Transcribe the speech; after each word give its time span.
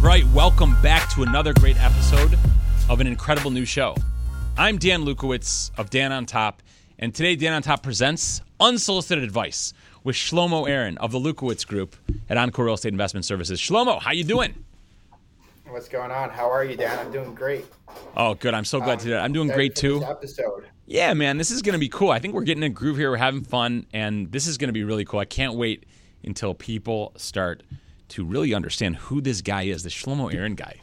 right, 0.00 0.24
welcome 0.28 0.80
back 0.80 1.10
to 1.10 1.22
another 1.22 1.52
great 1.52 1.78
episode 1.78 2.38
of 2.88 3.02
an 3.02 3.06
incredible 3.06 3.50
new 3.50 3.66
show. 3.66 3.94
I'm 4.56 4.78
Dan 4.78 5.04
Lukowitz 5.04 5.70
of 5.76 5.90
Dan 5.90 6.10
on 6.10 6.24
Top, 6.24 6.62
and 6.98 7.14
today 7.14 7.36
Dan 7.36 7.52
on 7.52 7.60
Top 7.60 7.82
presents 7.82 8.40
Unsolicited 8.58 9.22
Advice 9.22 9.74
with 10.02 10.16
Shlomo 10.16 10.66
Aaron 10.66 10.96
of 10.98 11.12
the 11.12 11.18
Lukowitz 11.18 11.66
Group 11.66 11.96
at 12.30 12.38
Encore 12.38 12.64
Real 12.64 12.74
Estate 12.74 12.92
Investment 12.92 13.26
Services. 13.26 13.60
Shlomo, 13.60 14.00
how 14.00 14.12
you 14.12 14.24
doing? 14.24 14.64
What's 15.68 15.88
going 15.88 16.10
on? 16.10 16.30
How 16.30 16.50
are 16.50 16.64
you, 16.64 16.78
Dan? 16.78 16.98
I'm 16.98 17.12
doing 17.12 17.34
great. 17.34 17.66
Oh, 18.16 18.32
good. 18.32 18.54
I'm 18.54 18.64
so 18.64 18.78
glad 18.78 18.94
um, 18.94 18.98
to 19.00 19.04
do 19.04 19.10
that. 19.10 19.22
I'm 19.22 19.34
doing 19.34 19.48
great 19.48 19.74
too. 19.76 20.02
episode. 20.02 20.64
Yeah, 20.86 21.12
man, 21.12 21.36
this 21.36 21.50
is 21.50 21.60
going 21.60 21.74
to 21.74 21.78
be 21.78 21.90
cool. 21.90 22.10
I 22.10 22.20
think 22.20 22.32
we're 22.32 22.44
getting 22.44 22.64
a 22.64 22.70
groove 22.70 22.96
here. 22.96 23.10
We're 23.10 23.18
having 23.18 23.44
fun, 23.44 23.84
and 23.92 24.32
this 24.32 24.46
is 24.46 24.56
going 24.56 24.68
to 24.68 24.72
be 24.72 24.82
really 24.82 25.04
cool. 25.04 25.20
I 25.20 25.26
can't 25.26 25.56
wait 25.56 25.84
until 26.24 26.54
people 26.54 27.12
start 27.16 27.62
to 28.10 28.24
really 28.24 28.54
understand 28.54 28.96
who 28.96 29.20
this 29.20 29.40
guy 29.40 29.62
is, 29.62 29.82
the 29.82 29.90
Shlomo 29.90 30.32
Aaron 30.34 30.54
guy. 30.54 30.76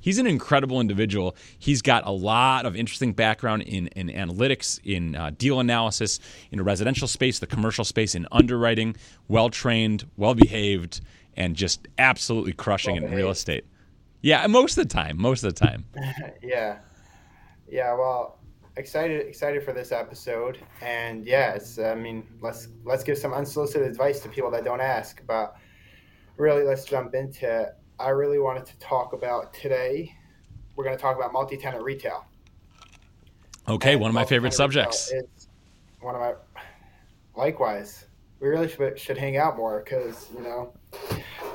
He's 0.00 0.18
an 0.18 0.26
incredible 0.26 0.80
individual. 0.80 1.34
He's 1.58 1.80
got 1.80 2.06
a 2.06 2.10
lot 2.10 2.66
of 2.66 2.76
interesting 2.76 3.14
background 3.14 3.62
in, 3.62 3.86
in 3.88 4.08
analytics, 4.08 4.78
in 4.84 5.16
uh, 5.16 5.30
deal 5.36 5.60
analysis, 5.60 6.20
in 6.50 6.58
the 6.58 6.64
residential 6.64 7.08
space, 7.08 7.38
the 7.38 7.46
commercial 7.46 7.84
space, 7.84 8.14
in 8.14 8.26
underwriting, 8.30 8.96
well 9.28 9.48
trained, 9.48 10.04
well 10.16 10.34
behaved, 10.34 11.00
and 11.36 11.56
just 11.56 11.88
absolutely 11.98 12.52
crushing 12.52 12.96
well 12.96 13.10
in 13.10 13.16
real 13.16 13.30
estate. 13.30 13.64
Yeah, 14.20 14.46
most 14.46 14.76
of 14.78 14.88
the 14.88 14.94
time. 14.94 15.20
Most 15.20 15.42
of 15.42 15.54
the 15.54 15.66
time. 15.66 15.84
yeah, 16.42 16.78
yeah. 17.68 17.94
Well, 17.94 18.38
excited 18.76 19.26
excited 19.26 19.62
for 19.62 19.72
this 19.72 19.92
episode, 19.92 20.58
and 20.80 21.26
yes. 21.26 21.78
I 21.78 21.94
mean, 21.94 22.26
let's 22.40 22.68
let's 22.84 23.04
give 23.04 23.18
some 23.18 23.32
unsolicited 23.32 23.86
advice 23.88 24.20
to 24.20 24.28
people 24.28 24.50
that 24.50 24.64
don't 24.64 24.80
ask. 24.80 25.22
But 25.26 25.56
really, 26.36 26.62
let's 26.62 26.84
jump 26.84 27.14
into. 27.14 27.62
it. 27.62 27.68
I 27.98 28.08
really 28.08 28.38
wanted 28.38 28.66
to 28.66 28.78
talk 28.78 29.12
about 29.12 29.54
today. 29.54 30.12
We're 30.74 30.84
going 30.84 30.96
to 30.96 31.00
talk 31.00 31.16
about 31.16 31.32
multi-tenant 31.32 31.82
retail. 31.82 32.26
Okay, 33.68 33.92
and 33.92 34.00
one 34.00 34.10
of 34.10 34.14
my 34.14 34.24
favorite 34.24 34.52
subjects. 34.52 35.10
It's 35.12 35.48
one 36.00 36.14
of 36.14 36.20
my. 36.20 36.34
Likewise, 37.36 38.06
we 38.40 38.48
really 38.48 38.68
should, 38.68 38.98
should 38.98 39.18
hang 39.18 39.36
out 39.36 39.56
more 39.56 39.82
because 39.82 40.28
you 40.36 40.42
know 40.42 40.72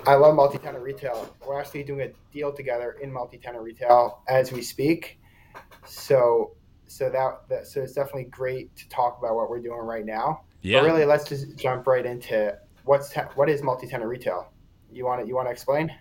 I 0.08 0.16
love 0.16 0.36
multi-tenant 0.36 0.84
retail. 0.84 1.34
We're 1.46 1.60
actually 1.60 1.84
doing 1.84 2.02
a 2.02 2.34
deal 2.34 2.52
together 2.52 2.98
in 3.02 3.12
multi-tenant 3.12 3.64
retail 3.64 4.22
as 4.28 4.52
we 4.52 4.62
speak. 4.62 5.20
So 5.86 6.56
so 6.88 7.10
that, 7.10 7.42
that 7.50 7.68
so 7.68 7.82
it's 7.82 7.94
definitely 7.94 8.26
great 8.26 8.76
to 8.76 8.90
talk 8.90 9.20
about 9.20 9.36
what 9.36 9.50
we're 9.50 9.62
doing 9.62 9.80
right 9.80 10.06
now. 10.06 10.42
Yeah. 10.62 10.80
But 10.80 10.88
really, 10.88 11.06
let's 11.06 11.28
just 11.28 11.56
jump 11.58 11.86
right 11.86 12.06
into 12.06 12.58
what's 12.86 13.10
te- 13.10 13.22
what 13.36 13.50
is 13.50 13.62
multi-tenant 13.62 14.10
retail. 14.10 14.52
You 14.92 15.06
want 15.06 15.22
to 15.22 15.28
you 15.28 15.36
want 15.36 15.48
to 15.48 15.52
explain? 15.52 15.92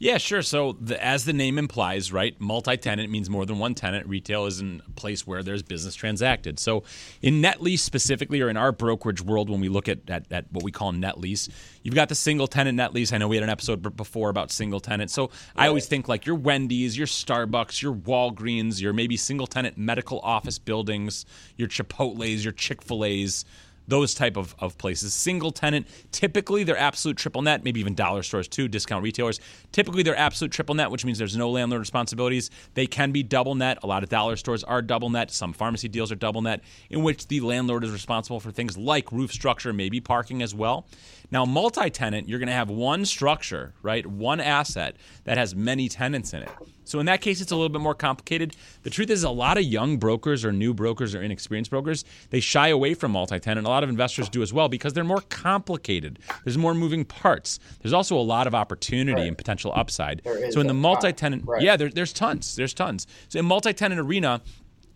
Yeah, 0.00 0.18
sure. 0.18 0.42
So, 0.42 0.72
the, 0.72 1.02
as 1.02 1.24
the 1.24 1.32
name 1.32 1.56
implies, 1.56 2.12
right, 2.12 2.38
multi 2.40 2.76
tenant 2.76 3.10
means 3.10 3.30
more 3.30 3.46
than 3.46 3.58
one 3.58 3.74
tenant. 3.74 4.08
Retail 4.08 4.46
is 4.46 4.60
a 4.60 4.80
place 4.96 5.24
where 5.24 5.42
there's 5.42 5.62
business 5.62 5.94
transacted. 5.94 6.58
So, 6.58 6.82
in 7.22 7.40
net 7.40 7.62
lease 7.62 7.82
specifically, 7.82 8.40
or 8.40 8.50
in 8.50 8.56
our 8.56 8.72
brokerage 8.72 9.22
world, 9.22 9.48
when 9.48 9.60
we 9.60 9.68
look 9.68 9.88
at, 9.88 10.00
at, 10.10 10.30
at 10.32 10.52
what 10.52 10.64
we 10.64 10.72
call 10.72 10.90
net 10.90 11.20
lease, 11.20 11.48
you've 11.82 11.94
got 11.94 12.08
the 12.08 12.16
single 12.16 12.48
tenant 12.48 12.76
net 12.76 12.92
lease. 12.92 13.12
I 13.12 13.18
know 13.18 13.28
we 13.28 13.36
had 13.36 13.44
an 13.44 13.50
episode 13.50 13.96
before 13.96 14.30
about 14.30 14.50
single 14.50 14.80
tenant. 14.80 15.10
So. 15.10 15.30
I 15.56 15.68
always 15.68 15.86
think 15.86 16.08
like 16.08 16.26
your 16.26 16.36
Wendy's, 16.36 16.98
your 16.98 17.06
Starbucks, 17.06 17.80
your 17.80 17.94
Walgreens, 17.94 18.82
your 18.82 18.92
maybe 18.92 19.16
single 19.16 19.46
tenant 19.46 19.78
medical 19.78 20.18
office 20.20 20.58
buildings, 20.58 21.24
your 21.56 21.68
Chipotle's, 21.68 22.44
your 22.44 22.52
Chick 22.52 22.82
fil 22.82 23.04
A's 23.04 23.44
those 23.88 24.14
type 24.14 24.36
of, 24.36 24.54
of 24.58 24.76
places. 24.78 25.14
Single 25.14 25.50
tenant, 25.50 25.86
typically 26.12 26.64
they're 26.64 26.76
absolute 26.76 27.16
triple 27.16 27.42
net, 27.42 27.64
maybe 27.64 27.80
even 27.80 27.94
dollar 27.94 28.22
stores 28.22 28.48
too, 28.48 28.68
discount 28.68 29.02
retailers. 29.02 29.40
Typically 29.72 30.02
they're 30.02 30.16
absolute 30.16 30.52
triple 30.52 30.74
net, 30.74 30.90
which 30.90 31.04
means 31.04 31.18
there's 31.18 31.36
no 31.36 31.50
landlord 31.50 31.80
responsibilities. 31.80 32.50
They 32.74 32.86
can 32.86 33.12
be 33.12 33.22
double 33.22 33.54
net. 33.54 33.78
A 33.82 33.86
lot 33.86 34.02
of 34.02 34.08
dollar 34.08 34.36
stores 34.36 34.64
are 34.64 34.82
double 34.82 35.10
net. 35.10 35.30
Some 35.30 35.52
pharmacy 35.52 35.88
deals 35.88 36.10
are 36.12 36.16
double 36.16 36.42
net, 36.42 36.62
in 36.90 37.02
which 37.02 37.28
the 37.28 37.40
landlord 37.40 37.84
is 37.84 37.90
responsible 37.90 38.40
for 38.40 38.50
things 38.50 38.76
like 38.76 39.12
roof 39.12 39.32
structure, 39.32 39.72
maybe 39.72 40.00
parking 40.00 40.42
as 40.42 40.54
well. 40.54 40.86
Now, 41.34 41.44
multi 41.44 41.90
tenant, 41.90 42.28
you're 42.28 42.38
going 42.38 42.46
to 42.46 42.52
have 42.52 42.70
one 42.70 43.04
structure, 43.04 43.74
right? 43.82 44.06
One 44.06 44.38
asset 44.38 44.94
that 45.24 45.36
has 45.36 45.52
many 45.52 45.88
tenants 45.88 46.32
in 46.32 46.44
it. 46.44 46.50
So 46.84 47.00
in 47.00 47.06
that 47.06 47.22
case, 47.22 47.40
it's 47.40 47.50
a 47.50 47.56
little 47.56 47.70
bit 47.70 47.80
more 47.80 47.94
complicated. 47.94 48.54
The 48.84 48.90
truth 48.90 49.10
is, 49.10 49.24
a 49.24 49.30
lot 49.30 49.58
of 49.58 49.64
young 49.64 49.96
brokers 49.96 50.44
or 50.44 50.52
new 50.52 50.72
brokers 50.72 51.12
or 51.12 51.22
inexperienced 51.22 51.72
brokers 51.72 52.04
they 52.30 52.38
shy 52.38 52.68
away 52.68 52.94
from 52.94 53.10
multi-tenant. 53.10 53.66
A 53.66 53.70
lot 53.70 53.82
of 53.82 53.88
investors 53.88 54.28
do 54.28 54.42
as 54.42 54.52
well 54.52 54.68
because 54.68 54.92
they're 54.92 55.02
more 55.02 55.22
complicated. 55.28 56.20
There's 56.44 56.56
more 56.56 56.72
moving 56.72 57.04
parts. 57.04 57.58
There's 57.82 57.92
also 57.92 58.16
a 58.16 58.22
lot 58.22 58.46
of 58.46 58.54
opportunity 58.54 59.22
right. 59.22 59.26
and 59.26 59.36
potential 59.36 59.72
upside. 59.74 60.22
So 60.50 60.60
in 60.60 60.68
the 60.68 60.74
multi-tenant, 60.74 61.46
right. 61.46 61.60
yeah, 61.60 61.76
there, 61.76 61.88
there's 61.88 62.12
tons. 62.12 62.54
There's 62.54 62.74
tons. 62.74 63.08
So 63.28 63.40
in 63.40 63.44
multi-tenant 63.44 64.00
arena, 64.00 64.40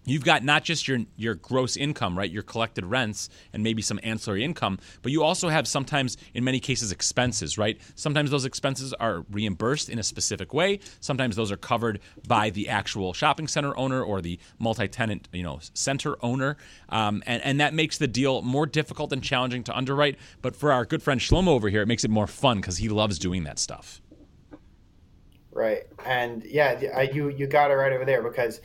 you've 0.09 0.25
got 0.25 0.45
not 0.45 0.65
just 0.65 0.89
your 0.89 1.01
your 1.17 1.35
gross 1.35 1.77
income, 1.77 2.17
right, 2.17 2.31
your 2.31 2.43
collected 2.43 2.85
rents 2.85 3.29
and 3.53 3.63
maybe 3.63 3.83
some 3.83 3.99
ancillary 4.03 4.45
income, 4.45 4.79
but 5.03 5.13
you 5.13 5.23
also 5.23 5.49
have 5.49 5.67
sometimes 5.67 6.17
in 6.35 6.45
many 6.45 6.61
cases 6.61 6.93
expenses, 6.93 7.59
right? 7.59 7.81
Sometimes 7.95 8.31
those 8.31 8.45
expenses 8.45 8.93
are 8.95 9.25
reimbursed 9.31 9.89
in 9.89 9.99
a 9.99 10.03
specific 10.03 10.55
way. 10.55 10.81
Sometimes 11.01 11.37
those 11.37 11.53
are 11.53 11.57
covered 11.57 12.01
by 12.27 12.51
the 12.51 12.69
actual 12.69 13.13
shopping 13.13 13.49
center 13.49 13.77
owner 13.77 14.03
or 14.03 14.21
the 14.21 14.39
multi-tenant, 14.59 15.29
you 15.33 15.43
know, 15.43 15.59
center 15.75 16.17
owner, 16.25 16.57
um, 16.89 17.23
and 17.27 17.43
and 17.43 17.61
that 17.61 17.75
makes 17.75 17.99
the 17.99 18.09
deal 18.09 18.43
more 18.43 18.67
difficult 18.67 19.13
and 19.13 19.23
challenging 19.23 19.63
to 19.65 19.77
underwrite. 19.77 20.19
But 20.43 20.57
for 20.57 20.73
our 20.73 20.85
good 20.85 21.03
friend 21.03 21.21
Shlomo 21.21 21.49
over 21.49 21.69
here, 21.69 21.83
it 21.83 21.89
makes 21.89 22.05
it 22.05 22.11
more 22.11 22.27
fun 22.27 22.61
because 22.61 22.79
he 22.79 22.89
loves 22.89 23.19
doing 23.19 23.45
that 23.45 23.59
stuff. 23.59 24.01
Right, 25.53 25.85
and 26.05 26.45
yeah, 26.45 27.03
you 27.03 27.31
you 27.31 27.47
got 27.47 27.71
it 27.71 27.75
right 27.75 27.93
over 27.93 28.05
there 28.05 28.23
because. 28.23 28.61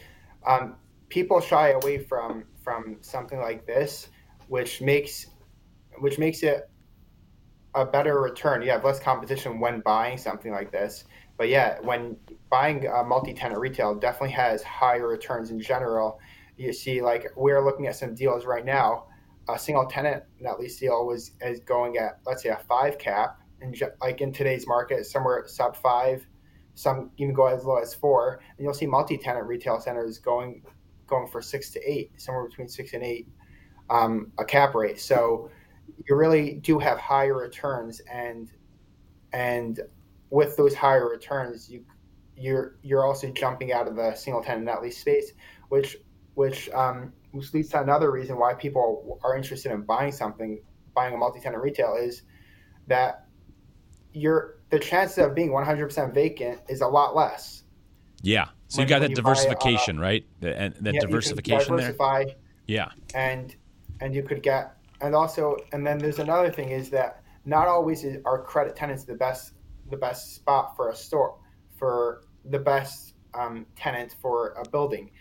Um, 0.46 0.76
people 1.14 1.40
shy 1.40 1.70
away 1.70 2.00
from 2.00 2.44
from 2.64 2.98
something 3.02 3.40
like 3.40 3.68
this, 3.68 4.10
which 4.48 4.82
makes 4.82 5.28
which 6.00 6.18
makes 6.18 6.42
it 6.42 6.68
a 7.76 7.86
better 7.86 8.20
return. 8.20 8.64
You 8.64 8.72
have 8.72 8.84
less 8.84 9.00
competition 9.00 9.60
when 9.60 9.82
buying 9.82 10.18
something 10.18 10.52
like 10.52 10.72
this. 10.72 11.06
But 11.38 11.50
yeah, 11.50 11.80
when 11.82 12.18
buying 12.50 12.88
a 12.88 13.04
multi-tenant 13.04 13.60
retail 13.60 13.94
definitely 13.94 14.32
has 14.32 14.64
higher 14.64 15.08
returns 15.08 15.52
in 15.52 15.60
general. 15.60 16.20
You 16.58 16.74
see, 16.74 17.02
like 17.04 17.32
we're 17.36 17.64
looking 17.64 17.86
at 17.86 17.96
some 17.96 18.16
deals 18.16 18.46
right 18.46 18.66
now. 18.66 19.06
A 19.50 19.60
single 19.60 19.86
tenant 19.86 20.24
net 20.40 20.60
lease 20.60 20.80
deal 20.80 21.06
was 21.06 21.32
is 21.42 21.60
going 21.60 21.98
at 21.98 22.22
let's 22.26 22.42
say 22.42 22.50
a 22.50 22.62
five 22.68 22.98
cap, 22.98 23.38
and 23.62 23.80
like 24.02 24.22
in 24.22 24.34
today's 24.34 24.66
market, 24.66 25.06
somewhere 25.06 25.44
sub 25.46 25.76
five, 25.76 26.26
some 26.74 27.12
even 27.18 27.36
go 27.36 27.46
as 27.46 27.66
low 27.66 27.78
as 27.78 27.94
four. 27.94 28.40
And 28.58 28.66
you'll 28.66 28.74
see 28.74 28.88
multi-tenant 28.88 29.46
retail 29.46 29.80
centers 29.80 30.18
going 30.18 30.64
going 31.08 31.28
for 31.28 31.42
six 31.42 31.70
to 31.72 31.82
eight, 31.90 32.12
somewhere 32.20 32.48
between 32.48 32.68
six 32.68 32.94
and 32.94 33.04
eight, 33.04 33.28
um, 33.90 34.32
a 34.40 34.46
cap 34.46 34.76
rate. 34.76 35.00
So 35.00 35.50
you 36.08 36.16
really 36.16 36.56
do 36.56 36.80
have 36.80 36.98
higher 36.98 37.38
returns, 37.38 38.02
and 38.12 38.50
and 39.32 39.80
with 40.30 40.56
those 40.58 40.74
higher 40.74 41.10
returns, 41.10 41.70
you 41.70 41.84
you're 42.36 42.76
you're 42.82 43.06
also 43.06 43.32
jumping 43.32 43.72
out 43.72 43.88
of 43.88 43.96
the 43.96 44.14
single 44.16 44.44
tenant 44.44 44.66
net 44.66 44.82
lease 44.82 44.98
space, 44.98 45.34
which 45.70 45.98
which 46.36 46.70
um, 46.72 47.14
which 47.32 47.54
leads 47.54 47.70
to 47.70 47.82
another 47.82 48.12
reason 48.12 48.38
why 48.38 48.54
people 48.54 49.20
are 49.24 49.36
interested 49.36 49.72
in 49.72 49.82
buying 49.82 50.12
something, 50.12 50.62
buying 50.94 51.14
a 51.14 51.18
multi-tenant 51.18 51.62
retail 51.62 51.96
is 51.96 52.24
that 52.88 53.28
you're 54.14 54.60
the 54.70 54.80
chances 54.80 55.20
of 55.20 55.36
being 55.36 55.50
100% 55.50 56.14
vacant 56.14 56.60
is 56.68 56.82
a 56.82 56.88
lot 56.88 57.16
less. 57.16 57.64
Yeah. 58.22 58.48
So 58.74 58.82
you 58.82 58.88
got 58.88 59.02
that 59.02 59.14
diversification, 59.14 59.98
buy, 59.98 60.02
uh, 60.02 60.06
right? 60.06 60.26
And 60.42 60.74
that 60.82 60.96
yeah, 60.96 61.00
diversification 61.00 61.76
there. 61.76 61.96
Yeah. 62.66 62.90
And 63.14 63.56
and 64.02 64.16
you 64.16 64.24
could 64.24 64.42
get 64.42 64.76
and 65.02 65.14
also 65.14 65.58
and 65.74 65.86
then 65.86 66.00
there's 66.00 66.18
another 66.18 66.52
thing 66.52 66.70
is 66.70 66.90
that 66.90 67.22
not 67.46 67.68
always 67.68 68.04
are 68.26 68.42
credit 68.42 68.76
tenants 68.76 69.04
the 69.04 69.14
best 69.14 69.54
the 69.92 69.98
best 69.98 70.34
spot 70.34 70.76
for 70.76 70.90
a 70.90 70.96
store 70.96 71.38
for 71.78 72.24
the 72.46 72.58
best 72.58 73.14
um, 73.36 73.68
tenant 73.76 74.16
for 74.20 74.54
a 74.54 74.68
building 74.70 75.12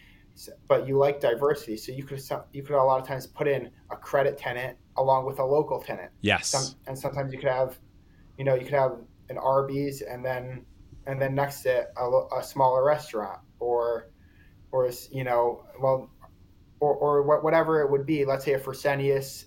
but 0.66 0.88
you 0.88 0.96
like 0.96 1.20
diversity 1.20 1.76
so 1.76 1.92
you 1.92 2.04
could 2.04 2.22
you 2.54 2.62
could 2.62 2.74
a 2.74 2.82
lot 2.82 2.98
of 2.98 3.06
times 3.06 3.26
put 3.26 3.46
in 3.46 3.70
a 3.90 3.96
credit 3.96 4.38
tenant 4.38 4.78
along 4.96 5.26
with 5.26 5.38
a 5.40 5.44
local 5.44 5.78
tenant 5.78 6.10
yes 6.22 6.48
Some, 6.48 6.74
and 6.86 6.98
sometimes 6.98 7.34
you 7.34 7.38
could 7.38 7.50
have 7.50 7.78
you 8.38 8.44
know 8.44 8.54
you 8.54 8.64
could 8.64 8.72
have 8.72 8.96
an 9.28 9.36
arby's 9.36 10.00
and 10.00 10.24
then 10.24 10.64
and 11.06 11.20
then 11.20 11.34
next 11.34 11.62
to 11.62 11.80
it 11.80 11.92
a, 11.96 12.38
a 12.38 12.42
smaller 12.42 12.84
restaurant 12.84 13.40
or 13.58 14.10
or 14.70 14.90
you 15.10 15.24
know 15.24 15.64
well 15.80 16.10
or, 16.80 16.94
or 16.94 17.40
whatever 17.42 17.80
it 17.80 17.90
would 17.90 18.06
be. 18.06 18.24
Let's 18.24 18.44
say 18.44 18.54
a 18.54 18.58
fresenius 18.58 19.44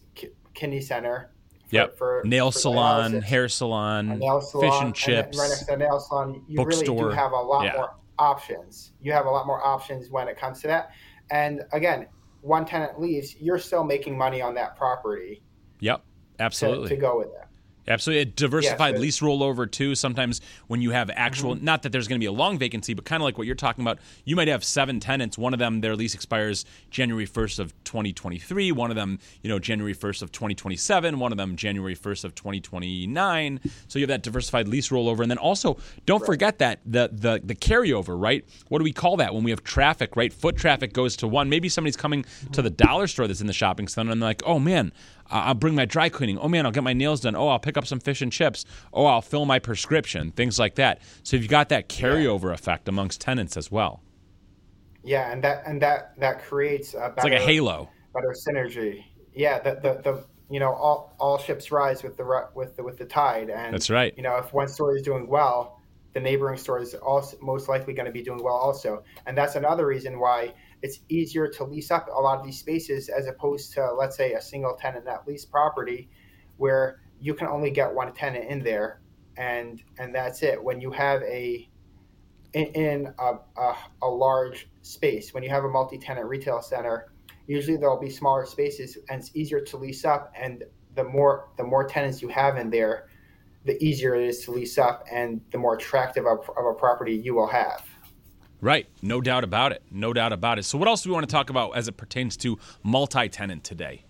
kidney 0.54 0.80
center 0.80 1.32
for, 1.68 1.76
yep. 1.76 1.98
for 1.98 2.22
nail 2.24 2.52
for 2.52 2.60
salon 2.60 3.22
hair 3.22 3.50
salon, 3.50 4.20
nail 4.20 4.42
salon 4.42 4.72
fish 4.72 4.82
and 4.82 4.96
chips 4.96 5.28
and 5.28 5.38
right 5.38 5.50
next 5.50 5.60
to 5.60 5.66
the 5.66 5.78
nail 5.78 6.00
salon 6.00 6.44
you 6.48 6.64
really 6.64 6.86
do 6.86 7.10
have 7.10 7.32
a 7.32 7.36
lot 7.36 7.66
yeah. 7.66 7.74
more 7.74 7.96
options. 8.18 8.94
You 9.02 9.12
have 9.12 9.26
a 9.26 9.30
lot 9.30 9.46
more 9.46 9.64
options 9.66 10.10
when 10.10 10.28
it 10.28 10.38
comes 10.38 10.62
to 10.62 10.68
that. 10.68 10.92
And 11.32 11.64
again 11.74 12.08
one 12.46 12.64
tenant 12.64 13.02
leaves 13.02 13.36
you're 13.40 13.58
still 13.58 13.84
making 13.84 14.16
money 14.16 14.40
on 14.40 14.54
that 14.54 14.78
property 14.78 15.42
yep. 15.80 16.04
absolutely 16.40 16.88
to, 16.88 16.96
to 16.96 17.02
go 17.02 17.18
with 17.18 17.34
that 17.34 17.45
Absolutely. 17.88 18.22
A 18.22 18.26
diversified 18.26 18.96
Yeah, 18.96 19.02
lease 19.02 19.20
rollover, 19.20 19.70
too. 19.70 19.96
Sometimes 19.96 20.42
when 20.68 20.82
you 20.82 20.92
have 20.92 21.10
actual, 21.14 21.56
mm-hmm. 21.56 21.66
not 21.66 21.84
that 21.84 21.92
there's 21.92 22.08
going 22.08 22.20
to 22.20 22.24
be 22.24 22.28
a 22.28 22.32
long 22.32 22.58
vacancy, 22.58 22.94
but 22.94 23.06
kind 23.06 23.22
of 23.22 23.26
like 23.26 23.38
what 23.38 23.46
you're 23.48 23.56
talking 23.56 23.84
about, 23.84 24.00
you 24.24 24.36
might 24.36 24.48
have 24.48 24.64
seven 24.64 25.00
tenants. 25.00 25.38
One 25.38 25.54
of 25.54 25.60
them, 25.60 25.82
their 25.82 25.96
lease 25.96 26.14
expires 26.14 26.66
January 26.90 27.28
1st 27.28 27.60
of 27.60 27.84
2023. 27.84 28.72
One 28.72 28.90
of 28.90 28.96
them, 28.96 29.20
you 29.42 29.50
know, 29.50 29.60
January 29.60 29.96
1st 29.96 30.22
of 30.22 30.32
2027. 30.32 31.20
One 31.20 31.32
of 31.32 31.38
them, 31.38 31.56
January 31.56 31.96
1st 31.96 32.26
of 32.26 32.36
2029. 32.36 33.60
So 33.88 34.00
you 34.00 34.04
have 34.04 34.10
that 34.10 34.24
diversified 34.24 34.68
lease 34.68 34.90
rollover. 34.90 35.22
And 35.22 35.30
then 35.30 35.38
also, 35.38 35.78
don't 36.06 36.26
forget 36.26 36.60
that 36.60 36.80
the, 36.86 37.10
the, 37.12 37.42
the 37.44 37.56
carryover, 37.56 38.20
right? 38.20 38.46
What 38.70 38.80
do 38.80 38.84
we 38.84 38.94
call 38.94 39.18
that 39.18 39.34
when 39.34 39.44
we 39.44 39.52
have 39.52 39.64
traffic, 39.64 40.16
right? 40.16 40.34
Foot 40.34 40.58
traffic 40.58 40.94
goes 40.94 41.16
to 41.18 41.28
one. 41.28 41.50
Maybe 41.50 41.70
somebody's 41.70 41.98
coming 41.98 42.26
to 42.52 42.62
the 42.62 42.70
dollar 42.70 43.08
store 43.08 43.28
that's 43.28 43.42
in 43.42 43.48
the 43.48 43.54
shopping 43.54 43.88
center 43.88 44.12
and 44.12 44.22
they're 44.22 44.30
like, 44.30 44.44
oh 44.46 44.60
man, 44.60 44.92
I'll 45.30 45.56
bring 45.56 45.76
my 45.76 45.86
dry 45.86 46.10
cleaning. 46.10 46.38
Oh 46.38 46.48
man, 46.48 46.66
I'll 46.66 46.72
get 46.72 46.84
my 46.84 46.94
nails 46.94 47.22
done. 47.22 47.36
Oh, 47.36 47.48
I'll 47.48 47.60
pick 47.60 47.78
up 47.78 47.88
some 47.88 48.00
fish 48.00 48.22
and 48.22 48.32
chips. 48.32 48.66
Oh, 48.94 49.06
I'll 49.06 49.22
fill 49.22 49.46
my 49.46 49.60
prescription. 49.60 50.32
Things 50.32 50.60
like 50.60 50.76
that. 50.76 51.02
So 51.24 51.38
you've 51.38 51.48
got 51.50 51.70
that 51.70 51.90
carryover 51.90 52.54
effect 52.54 52.88
amongst 52.88 53.22
tenants 53.22 53.58
as 53.58 53.72
well. 53.72 54.02
Yeah, 55.04 55.32
and 55.32 55.44
that 55.44 55.64
and 55.66 55.82
that 55.82 56.14
that 56.20 56.44
creates 56.44 56.94
a 56.94 56.98
better, 56.98 57.14
It's 57.18 57.24
like 57.24 57.34
a 57.34 57.40
halo. 57.40 57.90
better 58.14 58.34
synergy. 58.48 59.04
Yeah, 59.34 59.60
the, 59.60 59.76
the 59.76 60.02
the 60.12 60.26
you 60.50 60.60
know 60.60 60.74
all 60.74 61.16
all 61.20 61.38
ships 61.38 61.72
rise 61.72 62.04
with 62.04 62.18
the 62.18 62.48
with 62.56 62.76
the 62.76 62.84
with 62.84 62.98
the 62.98 63.06
tide, 63.06 63.50
and 63.50 63.74
That's 63.74 63.90
right. 63.90 64.14
You 64.18 64.24
know, 64.24 64.38
if 64.38 64.54
one 64.54 64.68
store 64.68 64.96
is 64.96 65.04
doing 65.04 65.28
well, 65.28 65.82
the 66.14 66.20
neighboring 66.20 66.58
store 66.58 66.80
is 66.80 66.94
also 66.96 67.38
most 67.42 67.68
likely 67.70 67.94
going 67.94 68.06
to 68.08 68.12
be 68.12 68.24
doing 68.24 68.44
well 68.44 68.56
also, 68.56 69.04
and 69.26 69.38
that's 69.38 69.56
another 69.56 69.86
reason 69.86 70.20
why 70.20 70.54
it's 70.82 71.00
easier 71.10 71.48
to 71.48 71.64
lease 71.64 71.92
up 71.92 72.08
a 72.08 72.22
lot 72.22 72.40
of 72.40 72.46
these 72.46 72.60
spaces 72.60 73.10
as 73.10 73.28
opposed 73.28 73.74
to 73.74 73.94
let's 73.94 74.16
say 74.16 74.34
a 74.34 74.42
single 74.42 74.76
tenant 74.76 75.06
net 75.06 75.28
lease 75.28 75.46
property, 75.46 76.10
where 76.58 77.02
you 77.20 77.34
can 77.34 77.48
only 77.48 77.72
get 77.72 77.94
one 77.94 78.14
tenant 78.14 78.50
in 78.50 78.64
there, 78.64 79.02
and 79.38 79.82
and 80.00 80.14
that's 80.14 80.44
it. 80.44 80.64
When 80.64 80.82
you 80.82 80.92
have 80.92 81.22
a 81.24 81.70
in, 82.56 82.68
in 82.68 83.14
a, 83.20 83.34
a, 83.58 83.76
a 84.02 84.08
large 84.08 84.70
space. 84.82 85.34
When 85.34 85.44
you 85.44 85.50
have 85.50 85.66
a 85.66 85.70
multi-tenant 85.70 86.26
retail 86.26 86.62
center, 86.62 87.12
usually 87.48 87.78
there'll 87.78 88.00
be 88.00 88.10
smaller 88.10 88.46
spaces 88.46 88.98
and 89.10 89.20
it's 89.20 89.36
easier 89.36 89.60
to 89.62 89.78
lease 89.78 90.06
up. 90.06 90.32
And 90.40 90.64
the 90.96 91.04
more 91.04 91.50
the 91.58 91.64
more 91.64 91.86
tenants 91.86 92.22
you 92.22 92.30
have 92.30 92.58
in 92.58 92.70
there, 92.70 93.10
the 93.66 93.82
easier 93.84 94.16
it 94.16 94.28
is 94.28 94.46
to 94.46 94.52
lease 94.52 94.78
up 94.78 95.06
and 95.12 95.42
the 95.52 95.58
more 95.58 95.76
attractive 95.76 96.26
of, 96.26 96.50
of 96.58 96.66
a 96.66 96.74
property 96.74 97.14
you 97.14 97.36
will 97.36 97.48
have. 97.48 97.84
Right. 98.62 98.88
No 99.02 99.22
doubt 99.22 99.44
about 99.44 99.72
it. 99.72 99.84
No 99.92 100.14
doubt 100.14 100.34
about 100.34 100.60
it. 100.60 100.64
So 100.64 100.78
what 100.78 100.88
else 100.88 101.04
do 101.04 101.10
we 101.10 101.14
want 101.14 101.28
to 101.28 101.32
talk 101.32 101.50
about 101.50 101.72
as 101.76 101.88
it 101.88 101.98
pertains 101.98 102.38
to 102.38 102.58
multi-tenant 102.84 103.64
today? 103.64 104.04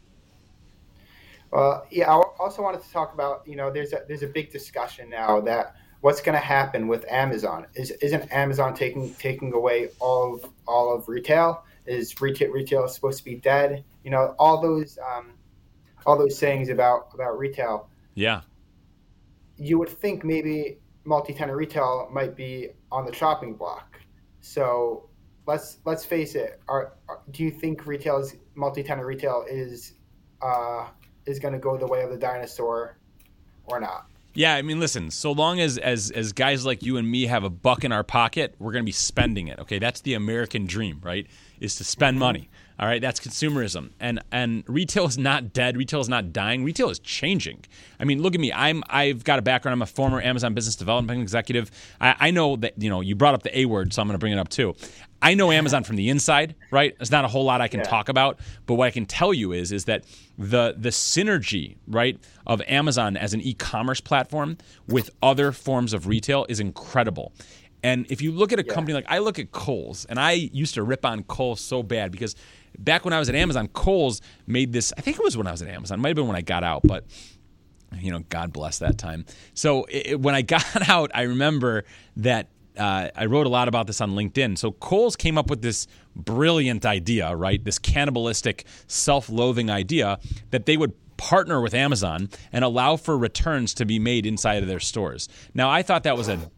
Well, 1.52 1.86
yeah, 1.90 2.12
I 2.12 2.22
also 2.40 2.62
wanted 2.62 2.84
to 2.84 2.92
talk 2.92 3.14
about, 3.14 3.44
you 3.48 3.56
know, 3.56 3.72
there's 3.72 3.94
a, 3.94 4.02
there's 4.08 4.24
a 4.24 4.28
big 4.28 4.52
discussion 4.52 5.10
now 5.10 5.40
that 5.42 5.76
what's 6.06 6.22
going 6.22 6.38
to 6.38 6.46
happen 6.46 6.88
with 6.88 7.04
Amazon? 7.12 7.66
Is 7.74 7.90
isn't 7.90 8.32
Amazon 8.32 8.76
taking 8.76 9.12
taking 9.16 9.54
away 9.54 9.90
all 10.00 10.36
of 10.36 10.52
all 10.68 10.94
of 10.94 11.08
retail? 11.08 11.64
Is 11.88 12.22
retail 12.22 12.52
retail 12.52 12.88
supposed 12.88 13.18
to 13.18 13.26
be 13.26 13.36
dead? 13.36 13.84
You 14.04 14.12
know, 14.12 14.36
all 14.38 14.62
those 14.62 15.00
um, 15.00 15.34
all 16.06 16.16
those 16.16 16.38
sayings 16.38 16.70
about 16.70 17.10
about 17.16 17.40
retail. 17.40 17.90
Yeah. 18.14 18.42
You 19.58 19.80
would 19.80 19.90
think 19.90 20.24
maybe 20.24 20.78
multi-tenant 21.06 21.58
retail 21.58 22.08
might 22.12 22.36
be 22.36 22.70
on 22.92 23.06
the 23.06 23.12
chopping 23.12 23.56
block. 23.56 23.95
So 24.46 25.10
let's 25.48 25.80
let's 25.86 26.06
face 26.06 26.36
it. 26.36 26.62
Are, 26.68 26.94
are 27.10 27.22
do 27.32 27.44
you 27.44 27.50
think 27.50 27.88
retail 27.88 28.20
is 28.20 28.36
multi-tenant 28.54 29.06
retail 29.06 29.44
is 29.50 29.94
uh, 30.40 30.88
is 31.26 31.40
going 31.40 31.54
to 31.54 31.60
go 31.60 31.78
the 31.78 31.88
way 31.88 32.04
of 32.04 32.12
the 32.12 32.18
dinosaur 32.18 33.00
or 33.66 33.80
not? 33.80 34.06
Yeah, 34.36 34.56
I 34.56 34.62
mean, 34.62 34.82
listen. 34.82 35.12
So 35.12 35.32
long 35.32 35.62
as 35.62 35.78
as 35.78 36.12
as 36.12 36.34
guys 36.34 36.66
like 36.66 36.84
you 36.84 36.98
and 36.98 37.10
me 37.10 37.26
have 37.26 37.46
a 37.46 37.50
buck 37.50 37.86
in 37.86 37.92
our 37.94 38.04
pocket, 38.04 38.54
we're 38.60 38.74
going 38.74 38.84
to 38.84 38.86
be 38.86 38.92
spending 38.92 39.48
it. 39.48 39.60
Okay, 39.60 39.80
that's 39.80 40.02
the 40.02 40.14
American 40.14 40.66
dream, 40.66 41.00
right? 41.04 41.26
Is 41.60 41.76
to 41.78 41.86
spend 41.86 42.20
money. 42.20 42.50
All 42.78 42.86
right, 42.86 43.02
that's 43.02 43.22
consumerism, 43.22 43.92
and 44.02 44.22
and 44.34 44.66
retail 44.68 45.06
is 45.06 45.18
not 45.18 45.54
dead. 45.54 45.78
Retail 45.78 46.02
is 46.02 46.10
not 46.10 46.34
dying. 46.34 46.66
Retail 46.66 46.90
is 46.90 47.00
changing. 47.00 47.64
I 48.02 48.04
mean, 48.04 48.22
look 48.22 48.36
at 48.36 48.42
me. 48.42 48.52
I'm 48.52 48.84
I've 48.90 49.24
got 49.24 49.40
a 49.40 49.42
background. 49.42 49.72
I'm 49.72 49.82
a 49.82 49.86
former 49.86 50.22
Amazon 50.22 50.54
business 50.54 50.76
development 50.76 51.22
executive. 51.22 51.72
I, 52.02 52.16
I 52.20 52.32
know 52.32 52.58
that 52.58 52.74
you 52.78 52.90
know 52.90 53.00
you 53.00 53.16
brought 53.16 53.34
up 53.34 53.44
the 53.44 53.58
A 53.58 53.64
word, 53.64 53.94
so 53.94 54.02
I'm 54.02 54.08
going 54.10 54.16
to 54.16 54.20
bring 54.20 54.34
it 54.34 54.40
up 54.40 54.50
too. 54.50 54.76
I 55.26 55.34
know 55.34 55.52
Amazon 55.52 55.84
from 55.84 55.96
the 55.96 56.10
inside, 56.10 56.54
right? 56.70 56.96
There's 57.00 57.12
not 57.12 57.26
a 57.26 57.28
whole 57.28 57.46
lot 57.46 57.60
I 57.60 57.68
can 57.68 57.80
Yeah. 57.80 57.88
talk 57.90 58.10
about, 58.10 58.40
but 58.68 58.76
what 58.76 58.86
I 58.88 58.92
can 58.92 59.06
tell 59.06 59.34
you 59.34 59.52
is 59.54 59.72
is 59.72 59.86
that 59.86 60.04
the 60.38 60.76
the 60.78 60.90
synergy, 60.90 61.78
right, 61.88 62.20
of 62.46 62.62
Amazon 62.68 63.18
as 63.18 63.34
an 63.34 63.42
e-commerce 63.42 64.02
platform 64.02 64.58
with 64.88 65.10
other 65.24 65.52
forms 65.52 65.94
of 65.94 66.06
retail 66.08 66.46
is 66.48 66.60
incredible. 66.60 67.34
And 67.84 68.06
if 68.10 68.22
you 68.22 68.32
look 68.32 68.52
at 68.54 68.60
a 68.60 68.64
company 68.64 68.94
like 68.94 69.06
I 69.08 69.18
look 69.20 69.40
at 69.40 69.52
Kohl's, 69.52 70.06
and 70.06 70.20
I 70.20 70.32
used 70.34 70.74
to 70.76 70.84
rip 70.84 71.06
on 71.06 71.24
Kohl's 71.24 71.62
so 71.62 71.82
bad 71.84 72.12
because 72.12 72.36
back 72.78 73.04
when 73.06 73.14
I 73.14 73.20
was 73.20 73.28
at 73.30 73.36
Amazon, 73.36 73.68
Kohl's 73.70 74.22
made 74.48 74.74
this. 74.74 74.94
I 74.98 75.02
think 75.02 75.18
it 75.18 75.24
was 75.24 75.36
when 75.38 75.48
I 75.48 75.52
was 75.52 75.62
at 75.64 75.70
Amazon. 75.70 76.00
It 76.00 76.02
might 76.02 76.10
have 76.10 76.16
been 76.16 76.28
when 76.28 76.36
I 76.36 76.42
got 76.42 76.64
out, 76.64 76.82
but 76.84 77.06
you 78.00 78.12
know, 78.12 78.20
God 78.30 78.52
bless 78.52 78.80
that 78.80 78.98
time. 78.98 79.26
So 79.54 79.86
it- 79.90 80.20
when 80.20 80.36
I 80.36 80.42
got 80.56 80.90
out, 80.90 81.10
I 81.16 81.24
remember 81.24 81.84
that 82.18 82.50
uh, 82.78 83.10
I 83.16 83.26
wrote 83.26 83.46
a 83.46 83.50
lot 83.50 83.68
about 83.68 83.88
this 83.88 84.02
on 84.02 84.12
LinkedIn. 84.12 84.58
So 84.58 84.72
Kohl's 84.72 85.16
came 85.16 85.38
up 85.38 85.50
with 85.50 85.62
this 85.62 85.88
brilliant 86.16 86.86
idea, 86.86 87.36
right? 87.36 87.64
This 87.64 87.80
cannibalistic, 87.80 88.66
self-loathing 88.88 89.70
idea 89.70 90.20
that 90.52 90.66
they 90.66 90.78
would 90.78 90.94
partner 91.18 91.62
with 91.62 91.74
Amazon 91.74 92.30
and 92.52 92.64
allow 92.64 92.98
for 92.98 93.18
returns 93.18 93.74
to 93.76 93.86
be 93.86 94.00
made 94.00 94.26
inside 94.26 94.62
of 94.62 94.68
their 94.68 94.80
stores. 94.80 95.30
Now, 95.54 95.70
I 95.70 95.82
thought 95.82 96.04
that 96.04 96.18
was 96.18 96.28
a 96.28 96.52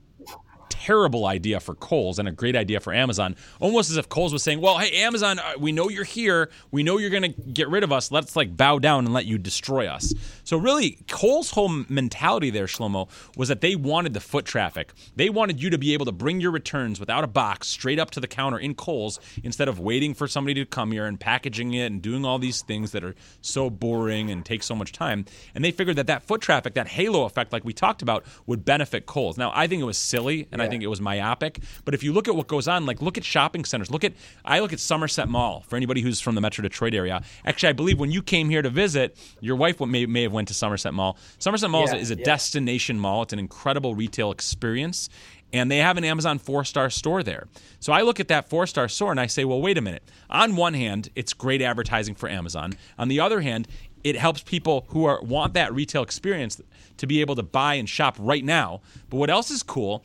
terrible 0.69 1.25
idea 1.25 1.59
for 1.59 1.75
Kohl's 1.75 2.19
and 2.19 2.27
a 2.27 2.31
great 2.31 2.55
idea 2.55 2.79
for 2.79 2.93
Amazon. 2.93 3.35
Almost 3.59 3.91
as 3.91 3.97
if 3.97 4.09
Kohl's 4.09 4.33
was 4.33 4.43
saying, 4.43 4.61
"Well, 4.61 4.77
hey 4.77 5.03
Amazon, 5.03 5.39
uh, 5.39 5.53
we 5.59 5.71
know 5.71 5.89
you're 5.89 6.03
here. 6.03 6.49
We 6.71 6.83
know 6.83 6.97
you're 6.97 7.09
going 7.09 7.33
to 7.33 7.41
get 7.51 7.69
rid 7.69 7.83
of 7.83 7.91
us. 7.91 8.11
Let's 8.11 8.35
like 8.35 8.55
bow 8.55 8.79
down 8.79 9.05
and 9.05 9.13
let 9.13 9.25
you 9.25 9.37
destroy 9.37 9.87
us." 9.87 10.13
So 10.43 10.57
really, 10.57 10.99
Kohl's 11.07 11.51
whole 11.51 11.69
mentality 11.89 12.49
there, 12.49 12.67
Shlomo, 12.67 13.09
was 13.35 13.49
that 13.49 13.61
they 13.61 13.75
wanted 13.75 14.13
the 14.13 14.19
foot 14.19 14.45
traffic. 14.45 14.93
They 15.15 15.29
wanted 15.29 15.61
you 15.61 15.69
to 15.69 15.77
be 15.77 15.93
able 15.93 16.05
to 16.05 16.11
bring 16.11 16.39
your 16.39 16.51
returns 16.51 16.99
without 16.99 17.23
a 17.23 17.27
box 17.27 17.67
straight 17.67 17.99
up 17.99 18.11
to 18.11 18.19
the 18.19 18.27
counter 18.27 18.57
in 18.57 18.75
Kohl's 18.75 19.19
instead 19.43 19.67
of 19.67 19.79
waiting 19.79 20.13
for 20.13 20.27
somebody 20.27 20.53
to 20.55 20.65
come 20.65 20.91
here 20.91 21.05
and 21.05 21.19
packaging 21.19 21.73
it 21.73 21.87
and 21.87 22.01
doing 22.01 22.25
all 22.25 22.39
these 22.39 22.61
things 22.61 22.91
that 22.91 23.03
are 23.03 23.15
so 23.41 23.69
boring 23.69 24.31
and 24.31 24.45
take 24.45 24.63
so 24.63 24.75
much 24.75 24.91
time. 24.91 25.25
And 25.53 25.63
they 25.63 25.71
figured 25.71 25.97
that 25.97 26.07
that 26.07 26.23
foot 26.23 26.41
traffic, 26.41 26.73
that 26.75 26.87
halo 26.87 27.25
effect, 27.25 27.51
like 27.51 27.65
we 27.65 27.73
talked 27.73 28.01
about, 28.01 28.25
would 28.45 28.63
benefit 28.63 29.05
Kohl's. 29.05 29.37
Now, 29.37 29.51
I 29.53 29.67
think 29.67 29.81
it 29.81 29.85
was 29.85 29.97
silly 29.97 30.47
and 30.59 30.67
I 30.67 30.69
think 30.69 30.83
it 30.83 30.87
was 30.87 31.01
myopic. 31.01 31.59
But 31.85 31.93
if 31.93 32.03
you 32.03 32.13
look 32.13 32.27
at 32.27 32.35
what 32.35 32.47
goes 32.47 32.67
on, 32.67 32.85
like 32.85 33.01
look 33.01 33.17
at 33.17 33.23
shopping 33.23 33.65
centers. 33.65 33.91
Look 33.91 34.03
at 34.03 34.13
I 34.45 34.59
look 34.59 34.73
at 34.73 34.79
Somerset 34.79 35.29
Mall 35.29 35.63
for 35.67 35.75
anybody 35.75 36.01
who's 36.01 36.19
from 36.19 36.35
the 36.35 36.41
Metro 36.41 36.61
Detroit 36.61 36.93
area. 36.93 37.21
Actually, 37.45 37.69
I 37.69 37.73
believe 37.73 37.99
when 37.99 38.11
you 38.11 38.21
came 38.21 38.49
here 38.49 38.61
to 38.61 38.69
visit, 38.69 39.17
your 39.39 39.55
wife 39.55 39.79
may, 39.79 40.05
may 40.05 40.23
have 40.23 40.31
went 40.31 40.47
to 40.49 40.53
Somerset 40.53 40.93
Mall. 40.93 41.17
Somerset 41.39 41.69
Mall 41.69 41.85
is 41.85 41.93
a- 41.93 41.97
is 41.97 42.11
a 42.11 42.17
yeah. 42.17 42.23
destination 42.25 42.99
mall. 42.99 43.23
It's 43.23 43.33
an 43.33 43.39
incredible 43.39 43.95
retail 43.95 44.31
experience. 44.31 45.09
And 45.53 45.71
they 45.71 45.77
have 45.77 45.97
an 45.97 46.03
Amazon 46.03 46.39
four 46.39 46.65
star 46.65 46.89
store 46.89 47.23
there. 47.23 47.47
So 47.79 47.93
I 47.93 48.01
look 48.01 48.19
at 48.19 48.27
that 48.27 48.49
four 48.49 48.67
star 48.67 48.89
store 48.89 49.11
and 49.11 49.19
I 49.19 49.27
say, 49.27 49.45
well, 49.45 49.61
wait 49.61 49.77
a 49.77 49.81
minute. 49.81 50.03
On 50.29 50.57
one 50.57 50.73
hand, 50.73 51.09
it's 51.15 51.33
great 51.33 51.61
advertising 51.61 52.15
for 52.15 52.27
Amazon. 52.27 52.73
On 52.99 53.07
the 53.07 53.21
other 53.21 53.39
hand, 53.39 53.67
it 54.03 54.15
helps 54.17 54.43
people 54.43 54.85
who 54.89 55.05
are 55.05 55.21
want 55.21 55.53
that 55.53 55.73
retail 55.73 56.03
experience 56.03 56.61
to 56.97 57.07
be 57.07 57.21
able 57.21 57.35
to 57.35 57.43
buy 57.43 57.75
and 57.75 57.87
shop 57.87 58.15
right 58.19 58.43
now. 58.43 58.81
But 59.09 59.17
what 59.17 59.29
else 59.29 59.49
is 59.49 59.63
cool 59.63 60.03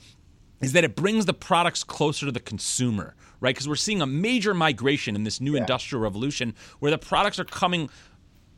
is 0.63 0.73
that 0.73 0.85
it 0.85 0.95
brings 0.97 1.27
the 1.27 1.35
products 1.35 1.85
closer 1.85 2.27
to 2.27 2.33
the 2.33 2.41
consumer, 2.41 3.15
right? 3.41 3.55
Because 3.55 3.69
we're 3.69 3.77
seeing 3.77 4.01
a 4.01 4.07
major 4.07 4.55
migration 4.55 5.17
in 5.17 5.25
this 5.25 5.41
new 5.41 5.57
industrial 5.57 6.01
revolution 6.03 6.55
where 6.79 6.91
the 6.91 6.99
products 6.99 7.39
are 7.39 7.45
coming 7.45 7.91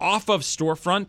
off 0.01 0.29
of 0.29 0.43
storefront 0.43 1.07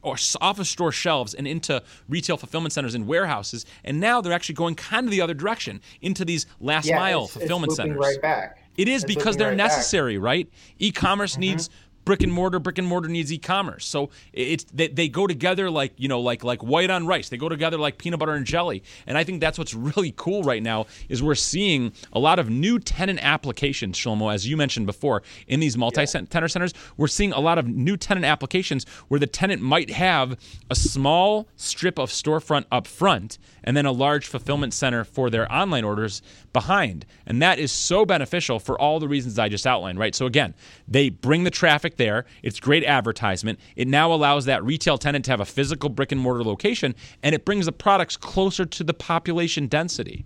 or 0.00 0.16
off 0.40 0.58
of 0.58 0.66
store 0.66 0.92
shelves 0.92 1.34
and 1.34 1.46
into 1.46 1.82
retail 2.08 2.36
fulfillment 2.36 2.72
centers 2.72 2.94
and 2.94 3.06
warehouses, 3.06 3.66
and 3.84 4.00
now 4.00 4.20
they're 4.20 4.32
actually 4.32 4.54
going 4.54 4.74
kind 4.74 5.06
of 5.06 5.10
the 5.10 5.20
other 5.20 5.34
direction 5.34 5.80
into 6.00 6.24
these 6.24 6.46
last 6.60 6.86
Yeah, 6.86 6.96
mile 6.98 7.24
it's- 7.24 7.30
it's 7.30 7.32
fulfillment 7.38 7.70
looping 7.70 7.84
centers. 7.94 7.98
right 7.98 8.22
back. 8.22 8.58
It 8.76 8.86
is 8.88 9.02
It's 9.02 9.12
because 9.12 9.36
they're 9.36 9.48
right 9.48 9.58
back. 9.58 9.70
necessary, 9.72 10.16
right? 10.16 10.48
E-commerce 10.78 11.32
mm-hmm. 11.32 11.40
needs 11.40 11.68
brick 12.08 12.22
and 12.22 12.32
mortar. 12.32 12.58
Brick 12.58 12.78
and 12.78 12.86
mortar 12.86 13.06
needs 13.10 13.30
e-commerce. 13.30 13.84
So 13.84 14.08
it's 14.32 14.64
they, 14.72 14.88
they 14.88 15.08
go 15.10 15.26
together 15.26 15.70
like 15.70 15.92
you 15.98 16.08
know 16.08 16.20
like 16.20 16.42
like 16.42 16.62
white 16.62 16.88
on 16.88 17.06
rice. 17.06 17.28
They 17.28 17.36
go 17.36 17.50
together 17.50 17.76
like 17.76 17.98
peanut 17.98 18.18
butter 18.18 18.32
and 18.32 18.46
jelly. 18.46 18.82
And 19.06 19.18
I 19.18 19.24
think 19.24 19.42
that's 19.42 19.58
what's 19.58 19.74
really 19.74 20.14
cool 20.16 20.42
right 20.42 20.62
now 20.62 20.86
is 21.10 21.22
we're 21.22 21.34
seeing 21.34 21.92
a 22.14 22.18
lot 22.18 22.38
of 22.38 22.48
new 22.48 22.78
tenant 22.78 23.18
applications, 23.22 23.98
Shlomo, 23.98 24.32
as 24.32 24.48
you 24.48 24.56
mentioned 24.56 24.86
before, 24.86 25.22
in 25.48 25.60
these 25.60 25.76
multi-tenant 25.76 26.32
centers. 26.32 26.72
We're 26.96 27.08
seeing 27.08 27.32
a 27.32 27.40
lot 27.40 27.58
of 27.58 27.68
new 27.68 27.98
tenant 27.98 28.24
applications 28.24 28.86
where 29.08 29.20
the 29.20 29.26
tenant 29.26 29.60
might 29.60 29.90
have 29.90 30.38
a 30.70 30.74
small 30.74 31.46
strip 31.56 31.98
of 31.98 32.08
storefront 32.08 32.64
up 32.72 32.86
front 32.86 33.36
and 33.64 33.76
then 33.76 33.84
a 33.84 33.92
large 33.92 34.26
fulfillment 34.26 34.72
center 34.72 35.04
for 35.04 35.28
their 35.28 35.52
online 35.52 35.84
orders 35.84 36.22
behind. 36.54 37.04
And 37.26 37.42
that 37.42 37.58
is 37.58 37.70
so 37.70 38.06
beneficial 38.06 38.58
for 38.58 38.80
all 38.80 38.98
the 38.98 39.08
reasons 39.08 39.38
I 39.38 39.50
just 39.50 39.66
outlined, 39.66 39.98
right? 39.98 40.14
So 40.14 40.24
again, 40.24 40.54
they 40.88 41.10
bring 41.10 41.44
the 41.44 41.50
traffic 41.50 41.97
there. 41.98 42.24
It's 42.42 42.58
great 42.58 42.84
advertisement. 42.84 43.60
It 43.76 43.86
now 43.86 44.12
allows 44.12 44.46
that 44.46 44.64
retail 44.64 44.96
tenant 44.96 45.26
to 45.26 45.30
have 45.30 45.40
a 45.40 45.44
physical 45.44 45.90
brick 45.90 46.10
and 46.10 46.20
mortar 46.20 46.42
location, 46.42 46.94
and 47.22 47.34
it 47.34 47.44
brings 47.44 47.66
the 47.66 47.72
products 47.72 48.16
closer 48.16 48.64
to 48.64 48.82
the 48.82 48.94
population 48.94 49.66
density. 49.66 50.24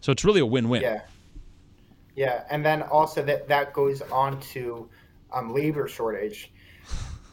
So 0.00 0.12
it's 0.12 0.24
really 0.24 0.40
a 0.40 0.46
win-win. 0.46 0.82
Yeah. 0.82 1.02
Yeah, 2.14 2.44
and 2.50 2.64
then 2.64 2.82
also 2.82 3.22
that 3.24 3.46
that 3.48 3.74
goes 3.74 4.00
on 4.02 4.40
to 4.40 4.88
um, 5.32 5.52
labor 5.52 5.86
shortage. 5.86 6.50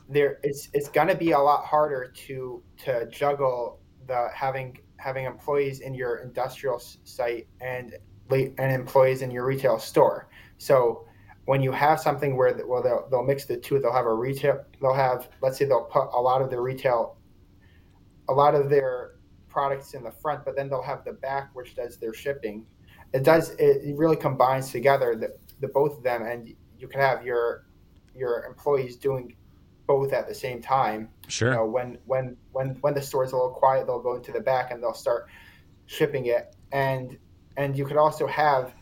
There, 0.09 0.39
it's 0.43 0.67
it's 0.73 0.89
going 0.89 1.07
to 1.07 1.15
be 1.15 1.31
a 1.31 1.39
lot 1.39 1.63
harder 1.65 2.11
to 2.27 2.61
to 2.83 3.07
juggle 3.09 3.79
the 4.07 4.29
having 4.35 4.77
having 4.97 5.25
employees 5.25 5.79
in 5.79 5.93
your 5.93 6.17
industrial 6.17 6.79
site 6.79 7.47
and 7.61 7.95
and 8.29 8.71
employees 8.71 9.21
in 9.21 9.31
your 9.31 9.45
retail 9.45 9.79
store. 9.79 10.27
So 10.57 11.05
when 11.45 11.61
you 11.61 11.71
have 11.71 11.99
something 11.99 12.37
where 12.37 12.59
well 12.65 12.81
they'll, 12.81 13.07
they'll 13.09 13.23
mix 13.23 13.45
the 13.45 13.57
two, 13.57 13.79
they'll 13.79 13.93
have 13.93 14.05
a 14.05 14.13
retail, 14.13 14.63
they'll 14.81 14.93
have 14.93 15.29
let's 15.41 15.57
say 15.57 15.65
they'll 15.65 15.85
put 15.85 16.09
a 16.13 16.21
lot 16.21 16.41
of 16.41 16.49
their 16.49 16.61
retail, 16.61 17.17
a 18.29 18.33
lot 18.33 18.55
of 18.55 18.69
their 18.69 19.15
products 19.49 19.93
in 19.93 20.03
the 20.03 20.11
front, 20.11 20.45
but 20.45 20.55
then 20.55 20.69
they'll 20.69 20.81
have 20.81 21.03
the 21.03 21.13
back 21.13 21.49
which 21.53 21.75
does 21.75 21.97
their 21.97 22.13
shipping. 22.13 22.65
It 23.13 23.23
does 23.23 23.51
it 23.59 23.95
really 23.95 24.15
combines 24.15 24.71
together 24.71 25.15
the, 25.15 25.35
the 25.59 25.67
both 25.67 25.97
of 25.97 26.03
them, 26.03 26.23
and 26.23 26.53
you 26.77 26.87
can 26.87 26.99
have 26.99 27.25
your 27.25 27.67
your 28.15 28.45
employees 28.45 28.95
doing 28.95 29.35
both 29.85 30.13
at 30.13 30.27
the 30.27 30.33
same 30.33 30.61
time. 30.61 31.09
Sure. 31.27 31.49
You 31.49 31.57
know, 31.57 31.65
when 31.65 31.97
when 32.05 32.37
when 32.51 32.69
when 32.81 32.93
the 32.93 33.01
store's 33.01 33.33
a 33.33 33.35
little 33.35 33.51
quiet, 33.51 33.85
they'll 33.85 34.01
go 34.01 34.15
into 34.15 34.31
the 34.31 34.39
back 34.39 34.71
and 34.71 34.81
they'll 34.81 34.93
start 34.93 35.27
shipping 35.85 36.25
it, 36.27 36.55
and 36.71 37.17
and 37.57 37.77
you 37.77 37.85
could 37.85 37.97
also 37.97 38.25
have 38.27 38.73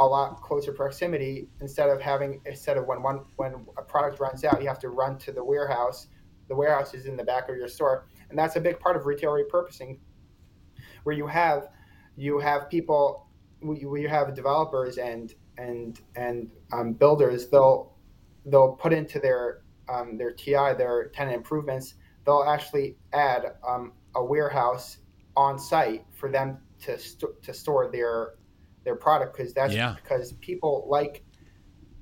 a 0.00 0.04
lot 0.04 0.40
closer 0.40 0.72
proximity 0.72 1.48
instead 1.60 1.88
of 1.88 2.00
having 2.00 2.40
instead 2.46 2.76
of 2.76 2.86
when 2.86 3.02
one 3.02 3.20
when 3.36 3.66
a 3.78 3.82
product 3.82 4.18
runs 4.18 4.44
out, 4.44 4.60
you 4.60 4.66
have 4.66 4.78
to 4.80 4.88
run 4.88 5.18
to 5.18 5.32
the 5.32 5.44
warehouse. 5.44 6.08
The 6.48 6.56
warehouse 6.56 6.94
is 6.94 7.06
in 7.06 7.16
the 7.16 7.22
back 7.22 7.48
of 7.48 7.56
your 7.56 7.68
store, 7.68 8.08
and 8.28 8.38
that's 8.38 8.56
a 8.56 8.60
big 8.60 8.80
part 8.80 8.96
of 8.96 9.06
retail 9.06 9.30
repurposing, 9.30 10.00
where 11.04 11.14
you 11.14 11.26
have 11.26 11.68
you 12.16 12.40
have 12.40 12.68
people 12.68 13.28
where 13.60 14.00
you 14.00 14.08
have 14.08 14.34
developers 14.34 14.98
and 14.98 15.32
and 15.58 16.00
and 16.16 16.50
um, 16.72 16.94
builders. 16.94 17.48
They'll 17.48 17.94
they'll 18.46 18.72
put 18.72 18.92
into 18.92 19.20
their 19.20 19.62
um, 19.88 20.16
their 20.16 20.32
TI, 20.32 20.74
their 20.76 21.10
tenant 21.12 21.36
improvements, 21.36 21.94
they'll 22.24 22.44
actually 22.44 22.96
add 23.12 23.54
um, 23.66 23.92
a 24.14 24.24
warehouse 24.24 24.98
on 25.36 25.58
site 25.58 26.04
for 26.14 26.30
them 26.30 26.58
to 26.80 26.98
st- 26.98 27.42
to 27.42 27.52
store 27.52 27.90
their 27.90 28.34
their 28.84 28.96
product 28.96 29.36
because 29.36 29.52
that's 29.52 29.74
yeah. 29.74 29.96
because 30.02 30.32
people 30.34 30.86
like 30.88 31.24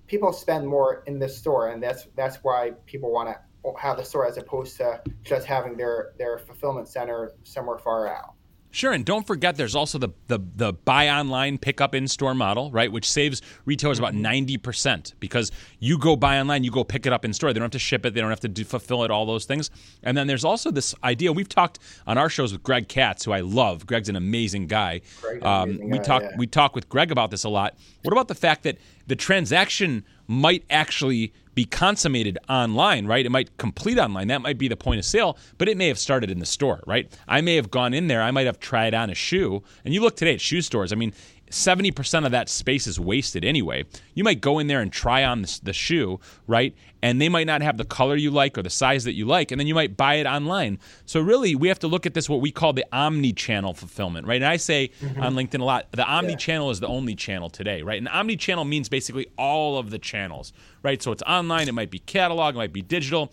people 0.06 0.32
spend 0.32 0.66
more 0.66 1.02
in 1.06 1.18
the 1.18 1.28
store 1.28 1.70
and 1.70 1.82
that's 1.82 2.06
that's 2.16 2.36
why 2.42 2.72
people 2.86 3.12
want 3.12 3.28
to 3.28 3.36
have 3.78 3.96
the 3.96 4.04
store 4.04 4.26
as 4.26 4.38
opposed 4.38 4.76
to 4.76 5.00
just 5.22 5.46
having 5.46 5.76
their 5.76 6.12
their 6.18 6.38
fulfillment 6.38 6.88
center 6.88 7.32
somewhere 7.44 7.78
far 7.78 8.08
out. 8.08 8.34
Sure, 8.70 8.92
and 8.92 9.04
don't 9.04 9.26
forget 9.26 9.56
there's 9.56 9.74
also 9.74 9.98
the, 9.98 10.10
the, 10.26 10.38
the 10.56 10.72
buy 10.72 11.08
online, 11.08 11.58
pick 11.58 11.80
up 11.80 11.94
in 11.94 12.06
store 12.06 12.34
model, 12.34 12.70
right, 12.70 12.92
which 12.92 13.08
saves 13.08 13.40
retailers 13.64 13.98
about 13.98 14.12
90% 14.12 14.58
mm-hmm. 14.58 15.16
because 15.20 15.50
you 15.78 15.98
go 15.98 16.16
buy 16.16 16.38
online, 16.38 16.64
you 16.64 16.70
go 16.70 16.84
pick 16.84 17.06
it 17.06 17.12
up 17.12 17.24
in 17.24 17.32
store. 17.32 17.52
They 17.52 17.60
don't 17.60 17.64
have 17.64 17.70
to 17.72 17.78
ship 17.78 18.04
it, 18.04 18.14
they 18.14 18.20
don't 18.20 18.30
have 18.30 18.40
to 18.40 18.48
do, 18.48 18.64
fulfill 18.64 19.04
it, 19.04 19.10
all 19.10 19.24
those 19.24 19.46
things. 19.46 19.70
And 20.02 20.16
then 20.16 20.26
there's 20.26 20.44
also 20.44 20.70
this 20.70 20.94
idea 21.02 21.32
we've 21.32 21.48
talked 21.48 21.78
on 22.06 22.18
our 22.18 22.28
shows 22.28 22.52
with 22.52 22.62
Greg 22.62 22.88
Katz, 22.88 23.24
who 23.24 23.32
I 23.32 23.40
love. 23.40 23.86
Greg's 23.86 24.08
an 24.08 24.16
amazing 24.16 24.66
guy. 24.66 25.00
Um, 25.42 25.70
amazing 25.70 25.90
we 25.90 25.98
talk 25.98 26.22
yeah. 26.22 26.36
we 26.36 26.46
talk 26.46 26.74
with 26.74 26.88
Greg 26.88 27.10
about 27.10 27.30
this 27.30 27.44
a 27.44 27.48
lot. 27.48 27.76
What 28.02 28.12
about 28.12 28.28
the 28.28 28.34
fact 28.34 28.64
that 28.64 28.78
the 29.06 29.16
transaction 29.16 30.04
might 30.28 30.64
actually 30.70 31.32
be 31.54 31.64
consummated 31.64 32.38
online, 32.48 33.06
right? 33.06 33.26
It 33.26 33.30
might 33.30 33.56
complete 33.56 33.98
online. 33.98 34.28
That 34.28 34.42
might 34.42 34.58
be 34.58 34.68
the 34.68 34.76
point 34.76 35.00
of 35.00 35.04
sale, 35.04 35.36
but 35.56 35.68
it 35.68 35.76
may 35.76 35.88
have 35.88 35.98
started 35.98 36.30
in 36.30 36.38
the 36.38 36.46
store, 36.46 36.84
right? 36.86 37.12
I 37.26 37.40
may 37.40 37.56
have 37.56 37.68
gone 37.68 37.94
in 37.94 38.06
there, 38.06 38.22
I 38.22 38.30
might 38.30 38.46
have 38.46 38.60
tried 38.60 38.94
on 38.94 39.10
a 39.10 39.14
shoe. 39.14 39.64
And 39.84 39.92
you 39.92 40.00
look 40.00 40.14
today 40.14 40.34
at 40.34 40.40
shoe 40.40 40.62
stores, 40.62 40.92
I 40.92 40.96
mean, 40.96 41.12
70% 41.50 42.24
of 42.24 42.32
that 42.32 42.48
space 42.48 42.86
is 42.86 42.98
wasted 42.98 43.44
anyway. 43.44 43.84
You 44.14 44.24
might 44.24 44.40
go 44.40 44.58
in 44.58 44.66
there 44.66 44.80
and 44.80 44.92
try 44.92 45.24
on 45.24 45.42
the, 45.42 45.60
the, 45.62 45.72
shoe, 45.72 46.20
right? 46.46 46.74
And 47.02 47.20
they 47.20 47.28
might 47.28 47.46
not 47.46 47.62
have 47.62 47.76
the 47.76 47.84
color 47.84 48.16
you 48.16 48.30
like 48.30 48.58
or 48.58 48.62
the 48.62 48.70
size 48.70 49.04
that 49.04 49.14
you 49.14 49.24
like, 49.24 49.50
and 49.50 49.60
then 49.60 49.66
you 49.66 49.74
might 49.74 49.96
buy 49.96 50.14
it 50.14 50.26
online. 50.26 50.78
So, 51.06 51.20
really, 51.20 51.54
we 51.54 51.68
have 51.68 51.78
to 51.80 51.88
look 51.88 52.06
at 52.06 52.14
this 52.14 52.28
what 52.28 52.40
we 52.40 52.50
call 52.50 52.72
the 52.72 52.84
omni 52.92 53.32
channel 53.32 53.74
fulfillment, 53.74 54.26
right? 54.26 54.42
And 54.42 54.50
I 54.50 54.56
say 54.56 54.90
mm-hmm. 55.00 55.22
on 55.22 55.34
LinkedIn 55.34 55.60
a 55.60 55.64
lot 55.64 55.90
the 55.92 56.04
omni 56.04 56.36
channel 56.36 56.66
yeah. 56.66 56.72
is 56.72 56.80
the 56.80 56.88
only 56.88 57.14
channel 57.14 57.50
today, 57.50 57.82
right? 57.82 57.98
And 57.98 58.08
omni 58.08 58.36
channel 58.36 58.64
means 58.64 58.88
basically 58.88 59.28
all 59.38 59.78
of 59.78 59.90
the 59.90 59.98
channels, 59.98 60.52
right? 60.82 61.00
So, 61.02 61.12
it's 61.12 61.22
online, 61.22 61.68
it 61.68 61.74
might 61.74 61.90
be 61.90 62.00
catalog, 62.00 62.54
it 62.54 62.58
might 62.58 62.72
be 62.72 62.82
digital, 62.82 63.32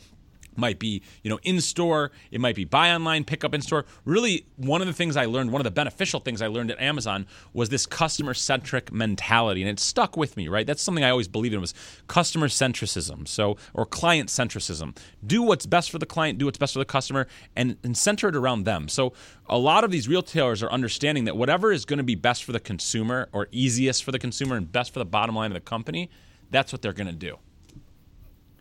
might 0.57 0.79
be 0.79 1.01
you 1.23 1.29
know 1.29 1.39
in 1.43 1.59
store 1.61 2.11
it 2.31 2.39
might 2.39 2.55
be 2.55 2.65
buy 2.65 2.91
online 2.91 3.23
pick 3.23 3.43
up 3.43 3.53
in 3.53 3.61
store. 3.61 3.85
Really 4.03 4.45
one 4.57 4.81
of 4.81 4.87
the 4.87 4.93
things 4.93 5.17
i 5.17 5.25
learned 5.25 5.51
one 5.51 5.61
of 5.61 5.63
the 5.63 5.71
beneficial 5.71 6.19
things 6.19 6.41
i 6.41 6.47
learned 6.47 6.71
at 6.71 6.79
amazon 6.79 7.25
was 7.53 7.69
this 7.69 7.85
customer 7.85 8.33
centric 8.33 8.91
mentality 8.91 9.61
and 9.61 9.69
it 9.69 9.79
stuck 9.79 10.17
with 10.17 10.37
me 10.37 10.47
right? 10.47 10.67
That's 10.67 10.81
something 10.81 11.03
i 11.03 11.09
always 11.09 11.27
believed 11.27 11.53
in 11.53 11.61
was 11.61 11.73
customer 12.07 12.47
centricism 12.47 13.27
so 13.27 13.57
or 13.73 13.85
client 13.85 14.29
centricism. 14.29 14.95
Do 15.25 15.41
what's 15.41 15.65
best 15.65 15.91
for 15.91 15.99
the 15.99 16.05
client 16.05 16.37
do 16.37 16.45
what's 16.45 16.57
best 16.57 16.73
for 16.73 16.79
the 16.79 16.85
customer 16.85 17.27
and, 17.55 17.77
and 17.83 17.97
center 17.97 18.29
it 18.29 18.35
around 18.35 18.63
them. 18.63 18.87
So 18.87 19.13
a 19.47 19.57
lot 19.57 19.83
of 19.83 19.91
these 19.91 20.07
retailers 20.07 20.63
are 20.63 20.71
understanding 20.71 21.25
that 21.25 21.37
whatever 21.37 21.71
is 21.71 21.85
going 21.85 21.97
to 21.97 22.03
be 22.03 22.15
best 22.15 22.43
for 22.43 22.51
the 22.51 22.59
consumer 22.59 23.29
or 23.31 23.47
easiest 23.51 24.03
for 24.03 24.11
the 24.11 24.19
consumer 24.19 24.55
and 24.55 24.71
best 24.71 24.93
for 24.93 24.99
the 24.99 25.05
bottom 25.05 25.35
line 25.35 25.51
of 25.51 25.55
the 25.55 25.61
company 25.61 26.09
that's 26.51 26.71
what 26.71 26.81
they're 26.81 26.93
going 26.93 27.07
to 27.07 27.13
do. 27.13 27.37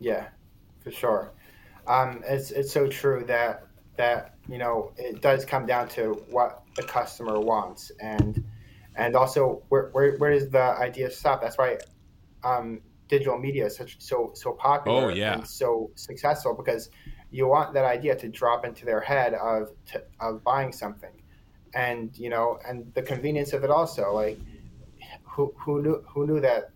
Yeah 0.01 0.29
for 0.85 0.91
sure 0.91 1.33
um, 1.87 2.23
it's 2.27 2.51
it's 2.51 2.73
so 2.73 2.87
true 2.87 3.25
that 3.27 3.67
that 3.97 4.35
you 4.49 4.59
know 4.59 4.93
it 4.97 5.21
does 5.21 5.45
come 5.45 5.67
down 5.67 5.89
to 5.89 6.25
what 6.31 6.63
the 6.77 6.83
customer 6.83 7.39
wants 7.39 7.93
and 8.01 8.45
and 8.97 9.17
also 9.17 9.63
where 9.69 9.91
where, 9.93 10.17
where 10.17 10.31
does 10.31 10.49
the 10.51 10.63
idea 10.63 11.11
stop? 11.11 11.41
That's 11.41 11.59
why 11.59 11.79
um, 12.43 12.81
digital 13.09 13.39
media 13.39 13.67
is 13.67 13.77
such 13.77 14.01
so 14.01 14.33
so 14.35 14.53
popular 14.53 15.07
oh, 15.07 15.09
yeah. 15.09 15.35
and 15.35 15.47
so 15.47 15.91
successful 15.95 16.55
because 16.55 16.91
you 17.31 17.47
want 17.49 17.75
that 17.75 17.85
idea 17.85 18.15
to 18.17 18.29
drop 18.29 18.65
into 18.65 18.85
their 18.85 19.01
head 19.01 19.35
of 19.35 19.71
to, 19.87 20.03
of 20.21 20.43
buying 20.45 20.73
something 20.73 21.11
and 21.75 22.17
you 22.17 22.31
know 22.31 22.59
and 22.67 22.93
the 22.95 23.03
convenience 23.03 23.53
of 23.53 23.65
it 23.65 23.71
also 23.71 24.13
like 24.13 24.39
who 25.25 25.53
who 25.59 25.83
knew 25.83 26.05
who 26.09 26.27
knew 26.27 26.41
that 26.41 26.71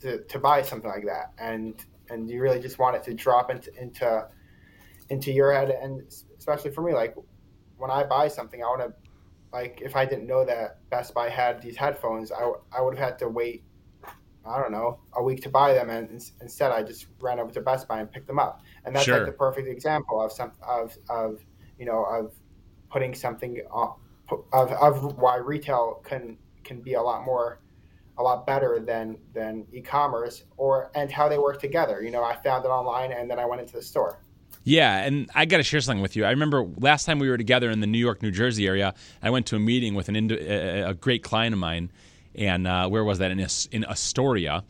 to, 0.00 0.22
to 0.24 0.38
buy 0.38 0.62
something 0.62 0.90
like 0.90 1.04
that 1.04 1.32
and 1.38 1.84
and 2.10 2.30
you 2.30 2.40
really 2.40 2.60
just 2.60 2.78
want 2.78 2.96
it 2.96 3.02
to 3.04 3.14
drop 3.14 3.50
into 3.50 3.70
into 3.80 4.26
into 5.08 5.32
your 5.32 5.52
head 5.52 5.70
and 5.70 6.02
especially 6.38 6.70
for 6.70 6.82
me 6.82 6.92
like 6.92 7.14
when 7.76 7.90
i 7.90 8.02
buy 8.02 8.28
something 8.28 8.62
i 8.62 8.66
want 8.66 8.80
to 8.80 8.92
like 9.52 9.80
if 9.82 9.96
i 9.96 10.04
didn't 10.04 10.26
know 10.26 10.44
that 10.44 10.78
best 10.90 11.14
buy 11.14 11.28
had 11.28 11.60
these 11.60 11.76
headphones 11.76 12.30
i, 12.32 12.50
I 12.76 12.80
would 12.80 12.96
have 12.96 13.10
had 13.10 13.18
to 13.20 13.28
wait 13.28 13.64
i 14.46 14.60
don't 14.60 14.72
know 14.72 15.00
a 15.14 15.22
week 15.22 15.42
to 15.42 15.48
buy 15.48 15.74
them 15.74 15.90
and 15.90 16.22
instead 16.40 16.72
i 16.72 16.82
just 16.82 17.06
ran 17.20 17.38
over 17.38 17.50
to 17.52 17.60
best 17.60 17.88
buy 17.88 18.00
and 18.00 18.10
picked 18.10 18.26
them 18.26 18.38
up 18.38 18.62
and 18.84 18.94
that's 18.94 19.04
sure. 19.04 19.18
like 19.18 19.26
the 19.26 19.32
perfect 19.32 19.68
example 19.68 20.20
of 20.20 20.32
some 20.32 20.52
of 20.66 20.96
of 21.08 21.40
you 21.78 21.86
know 21.86 22.04
of 22.04 22.32
putting 22.90 23.14
something 23.14 23.60
on, 23.70 23.94
of, 24.52 24.72
of 24.72 25.16
why 25.16 25.36
retail 25.36 26.02
can 26.04 26.36
can 26.64 26.80
be 26.80 26.94
a 26.94 27.02
lot 27.02 27.24
more 27.24 27.60
a 28.18 28.22
lot 28.22 28.46
better 28.46 28.80
than 28.80 29.16
than 29.32 29.66
e-commerce 29.72 30.44
or 30.56 30.90
and 30.94 31.10
how 31.10 31.28
they 31.28 31.38
work 31.38 31.60
together. 31.60 32.02
You 32.02 32.10
know, 32.10 32.22
I 32.22 32.36
found 32.36 32.64
it 32.64 32.68
online 32.68 33.12
and 33.12 33.30
then 33.30 33.38
I 33.38 33.46
went 33.46 33.60
into 33.60 33.74
the 33.74 33.82
store. 33.82 34.20
Yeah, 34.62 34.98
and 35.04 35.30
I 35.34 35.46
got 35.46 35.56
to 35.56 35.62
share 35.62 35.80
something 35.80 36.02
with 36.02 36.16
you. 36.16 36.24
I 36.24 36.30
remember 36.30 36.64
last 36.78 37.06
time 37.06 37.18
we 37.18 37.30
were 37.30 37.38
together 37.38 37.70
in 37.70 37.80
the 37.80 37.86
New 37.86 37.98
York, 37.98 38.22
New 38.22 38.30
Jersey 38.30 38.66
area. 38.66 38.94
I 39.22 39.30
went 39.30 39.46
to 39.46 39.56
a 39.56 39.58
meeting 39.58 39.94
with 39.94 40.08
an 40.08 40.30
a 40.30 40.92
great 40.94 41.22
client 41.22 41.54
of 41.54 41.58
mine, 41.58 41.90
and 42.34 42.66
uh, 42.66 42.88
where 42.88 43.02
was 43.02 43.18
that 43.18 43.30
in 43.30 43.40
in 43.72 43.84
Astoria, 43.86 44.62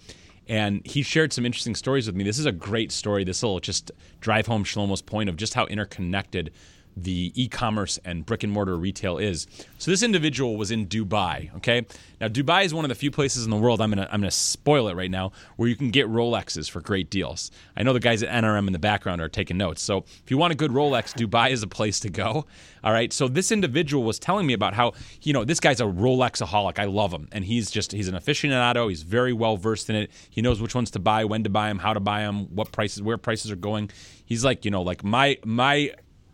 and 0.46 0.86
he 0.86 1.02
shared 1.02 1.32
some 1.32 1.44
interesting 1.44 1.74
stories 1.74 2.06
with 2.06 2.14
me. 2.14 2.22
This 2.22 2.38
is 2.38 2.46
a 2.46 2.52
great 2.52 2.92
story. 2.92 3.24
This 3.24 3.42
will 3.42 3.58
just 3.58 3.90
drive 4.20 4.46
home 4.46 4.62
Shlomo's 4.62 5.02
point 5.02 5.28
of 5.28 5.36
just 5.36 5.54
how 5.54 5.66
interconnected 5.66 6.52
the 6.96 7.32
e-commerce 7.34 7.98
and 8.04 8.26
brick 8.26 8.42
and 8.42 8.52
mortar 8.52 8.76
retail 8.76 9.18
is. 9.18 9.46
So 9.78 9.90
this 9.90 10.02
individual 10.02 10.56
was 10.56 10.70
in 10.70 10.86
Dubai. 10.86 11.54
Okay, 11.56 11.86
now 12.20 12.28
Dubai 12.28 12.64
is 12.64 12.74
one 12.74 12.84
of 12.84 12.88
the 12.88 12.94
few 12.94 13.10
places 13.10 13.44
in 13.44 13.50
the 13.50 13.56
world. 13.56 13.80
I'm 13.80 13.90
gonna 13.90 14.08
I'm 14.10 14.20
gonna 14.20 14.30
spoil 14.30 14.88
it 14.88 14.94
right 14.94 15.10
now 15.10 15.32
where 15.56 15.68
you 15.68 15.76
can 15.76 15.90
get 15.90 16.06
Rolexes 16.08 16.70
for 16.70 16.80
great 16.80 17.10
deals. 17.10 17.50
I 17.76 17.82
know 17.82 17.92
the 17.92 18.00
guys 18.00 18.22
at 18.22 18.30
NRM 18.30 18.66
in 18.66 18.72
the 18.72 18.78
background 18.78 19.20
are 19.20 19.28
taking 19.28 19.56
notes. 19.56 19.82
So 19.82 19.98
if 19.98 20.30
you 20.30 20.38
want 20.38 20.52
a 20.52 20.56
good 20.56 20.70
Rolex, 20.70 21.14
Dubai 21.14 21.50
is 21.50 21.62
a 21.62 21.68
place 21.68 22.00
to 22.00 22.10
go. 22.10 22.46
All 22.82 22.92
right. 22.92 23.12
So 23.12 23.28
this 23.28 23.52
individual 23.52 24.04
was 24.04 24.18
telling 24.18 24.46
me 24.46 24.52
about 24.52 24.74
how 24.74 24.92
you 25.22 25.32
know 25.32 25.44
this 25.44 25.60
guy's 25.60 25.80
a 25.80 25.84
Rolexaholic. 25.84 26.78
I 26.78 26.84
love 26.84 27.12
him, 27.12 27.28
and 27.32 27.44
he's 27.44 27.70
just 27.70 27.92
he's 27.92 28.08
an 28.08 28.14
aficionado. 28.14 28.88
He's 28.88 29.02
very 29.02 29.32
well 29.32 29.56
versed 29.56 29.90
in 29.90 29.96
it. 29.96 30.10
He 30.30 30.42
knows 30.42 30.60
which 30.60 30.74
ones 30.74 30.90
to 30.92 30.98
buy, 30.98 31.24
when 31.24 31.44
to 31.44 31.50
buy 31.50 31.68
them, 31.68 31.78
how 31.78 31.92
to 31.92 32.00
buy 32.00 32.20
them, 32.22 32.54
what 32.54 32.72
prices, 32.72 33.02
where 33.02 33.18
prices 33.18 33.50
are 33.50 33.56
going. 33.56 33.90
He's 34.24 34.44
like 34.44 34.64
you 34.64 34.70
know 34.70 34.82
like 34.82 35.04
my 35.04 35.38
my 35.44 35.92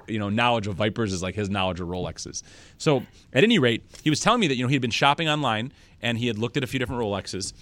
you 0.09 0.19
know 0.19 0.29
knowledge 0.29 0.67
of 0.67 0.75
Vipers 0.77 1.13
is 1.13 1.23
like 1.23 1.35
his 1.35 1.51
knowledge 1.51 1.81
of 1.81 1.89
Rolexes. 1.89 2.43
So 2.79 3.05
at 3.33 3.45
any 3.45 3.59
rate, 3.59 3.85
he 4.03 4.11
was 4.11 4.21
telling 4.21 4.41
me 4.41 4.49
that 4.49 4.57
you 4.57 4.63
know 4.63 4.69
he 4.69 4.75
had 4.75 4.83
been 4.83 4.91
shopping 4.91 5.29
online 5.29 5.73
and 6.03 6.19
he 6.19 6.27
had 6.27 6.39
looked 6.39 6.57
at 6.57 6.65
a 6.65 6.67
few 6.67 6.79
different 6.79 7.03
Rolexes. 7.03 7.53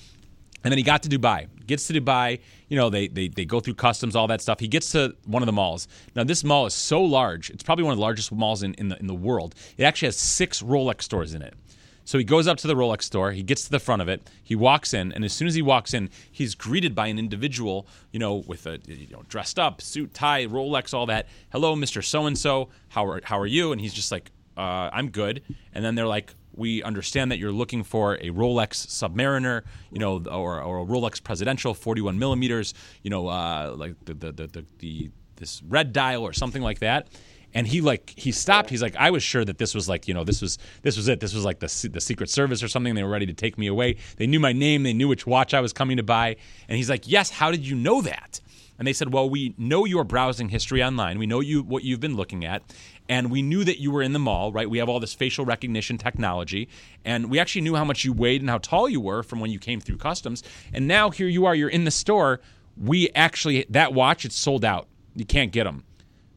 And 0.63 0.73
then 0.73 0.79
he 0.79 0.83
got 0.83 1.03
to 1.03 1.11
Dubai. 1.11 1.47
Gets 1.67 1.89
to 1.89 1.93
Dubai, 1.93 2.41
you 2.69 2.77
know, 2.79 2.89
they, 2.89 3.07
they 3.09 3.29
they 3.29 3.45
go 3.45 3.61
through 3.61 3.75
customs, 3.75 4.17
all 4.17 4.27
that 4.29 4.41
stuff. 4.41 4.61
He 4.61 4.69
gets 4.69 4.93
to 4.93 5.15
one 5.27 5.43
of 5.43 5.47
the 5.47 5.53
malls. 5.53 5.87
Now 6.17 6.25
this 6.25 6.43
mall 6.43 6.65
is 6.65 6.73
so 6.73 7.03
large; 7.03 7.51
it's 7.51 7.63
probably 7.63 7.85
one 7.85 7.93
of 7.93 7.99
the 7.99 8.03
largest 8.03 8.33
malls 8.33 8.63
in, 8.63 8.73
in 8.75 8.89
the 8.89 8.99
in 8.99 9.07
the 9.07 9.15
world. 9.15 9.55
It 9.77 9.85
actually 9.85 10.09
has 10.09 10.17
six 10.17 10.63
Rolex 10.63 11.03
stores 11.03 11.35
in 11.35 11.43
it. 11.43 11.55
So 12.04 12.18
he 12.18 12.25
goes 12.25 12.46
up 12.46 12.58
to 12.58 12.66
the 12.66 12.75
Rolex 12.75 13.02
store. 13.02 13.32
He 13.32 13.42
gets 13.42 13.64
to 13.64 13.70
the 13.70 13.80
front 13.80 14.02
of 14.02 14.08
it. 14.08 14.28
He 14.42 14.54
walks 14.54 14.92
in, 14.92 15.12
and 15.12 15.25
as 15.25 15.32
soon 15.32 15.49
as 15.49 15.54
he 15.54 15.62
walks 15.62 15.94
in, 15.94 16.11
he's 16.30 16.54
greeted 16.54 16.94
by 16.94 17.06
an 17.06 17.18
individual, 17.18 17.87
you 18.12 18.18
know, 18.18 18.37
with 18.46 18.66
a 18.66 18.78
you 18.87 19.08
know 19.11 19.23
dressed 19.28 19.58
up, 19.58 19.80
suit, 19.80 20.12
tie, 20.14 20.46
Rolex, 20.46 20.92
all 20.92 21.06
that. 21.06 21.26
Hello, 21.50 21.75
Mister 21.75 22.02
So 22.02 22.26
and 22.26 22.38
So. 22.38 22.68
How 22.88 23.06
are 23.06 23.20
how 23.25 23.38
are 23.38 23.46
you? 23.46 23.73
And 23.73 23.80
he's 23.80 23.94
just 23.94 24.12
like, 24.12 24.30
uh, 24.56 24.90
I'm 24.92 25.11
good. 25.11 25.42
And 25.73 25.84
then 25.84 25.94
they're 25.94 26.06
like, 26.06 26.34
we 26.54 26.82
understand 26.82 27.32
that 27.32 27.38
you're 27.38 27.52
looking 27.52 27.82
for 27.82 28.14
a 28.14 28.30
Rolex 28.30 28.87
Submariner, 28.87 29.62
you 29.90 29.99
know, 29.99 30.23
or, 30.30 30.62
or 30.62 30.80
a 30.80 30.84
Rolex 30.84 31.23
Presidential, 31.23 31.75
41 31.75 32.18
millimeters, 32.18 32.75
you 33.02 33.11
know, 33.11 33.28
uh, 33.28 33.75
like 33.76 33.96
the, 34.04 34.14
the, 34.14 34.32
the, 34.32 34.46
the, 34.46 34.64
the 34.78 35.11
this 35.37 35.62
red 35.64 35.92
dial 35.92 36.23
or 36.23 36.32
something 36.32 36.62
like 36.62 36.78
that 36.78 37.08
and 37.54 37.68
he 37.68 37.80
like 37.80 38.12
he 38.16 38.32
stopped. 38.32 38.68
He's 38.68 38.82
like 38.82 38.96
i 38.96 39.11
was 39.11 39.23
sure 39.23 39.44
that 39.44 39.58
this 39.58 39.75
was 39.75 39.88
like 39.88 40.08
you 40.08 40.14
know 40.14 40.25
this 40.25 40.42
was 40.42 40.58
this 40.82 40.96
was 40.96 41.08
it. 41.08 41.20
This 41.20 41.32
was 41.32 41.44
like 41.44 41.61
the, 41.61 41.88
the 41.92 42.00
secret 42.00 42.28
service 42.28 42.62
or 42.62 42.68
something. 42.68 42.94
They 42.94 43.02
were 43.02 43.08
ready 43.08 43.26
to 43.26 43.32
take 43.32 43.56
me 43.56 43.68
away. 43.68 43.96
They 44.16 44.26
knew 44.26 44.40
my 44.40 44.52
name. 44.52 44.82
They 44.82 44.92
knew 44.92 45.08
which 45.08 45.26
watch 45.26 45.54
i 45.54 45.61
was 45.61 45.73
coming 45.73 45.96
to 45.96 46.02
buy. 46.02 46.37
And 46.68 46.76
he's 46.76 46.90
like 46.90 47.08
yes 47.08 47.30
how 47.30 47.50
did 47.50 47.66
you 47.66 47.76
know 47.76 48.02
that? 48.02 48.40
And 48.76 48.88
they 48.88 48.92
said 48.92 49.12
well 49.12 49.30
we 49.30 49.54
know 49.56 49.84
your 49.84 50.04
browsing 50.04 50.49
history 50.49 50.82
online. 50.82 51.18
We 51.18 51.26
know 51.26 51.40
you 51.40 51.62
what 51.62 51.84
you've 51.84 52.00
been 52.00 52.16
looking 52.16 52.44
at. 52.44 52.62
And 53.08 53.30
we 53.30 53.42
knew 53.42 53.64
that 53.64 53.78
you 53.78 53.90
were 53.90 54.02
in 54.02 54.14
the 54.14 54.18
mall, 54.18 54.50
right? 54.50 54.68
We 54.68 54.78
have 54.78 54.88
all 54.88 54.99
this 54.99 55.12
facial 55.12 55.44
recognition 55.44 55.99
technology, 55.99 56.70
and 57.04 57.30
we 57.30 57.38
actually 57.38 57.61
knew 57.61 57.75
how 57.75 57.84
much 57.84 58.02
you 58.02 58.14
weighed 58.14 58.40
and 58.40 58.49
how 58.49 58.56
tall 58.56 58.88
you 58.88 58.99
were 58.99 59.23
from 59.23 59.40
when 59.40 59.50
you 59.50 59.58
came 59.58 59.78
through 59.78 59.99
customs. 59.99 60.42
And 60.73 60.88
now 60.88 61.11
here 61.11 61.28
you 61.28 61.44
are, 61.44 61.54
you're 61.54 61.68
in 61.68 61.84
the 61.84 61.90
store. 61.90 62.40
We 62.78 63.11
actually 63.14 63.66
that 63.68 63.92
watch 63.92 64.25
it's 64.25 64.37
sold 64.37 64.64
out. 64.64 64.88
You 65.14 65.26
can't 65.26 65.52
get 65.52 65.64
them, 65.64 65.84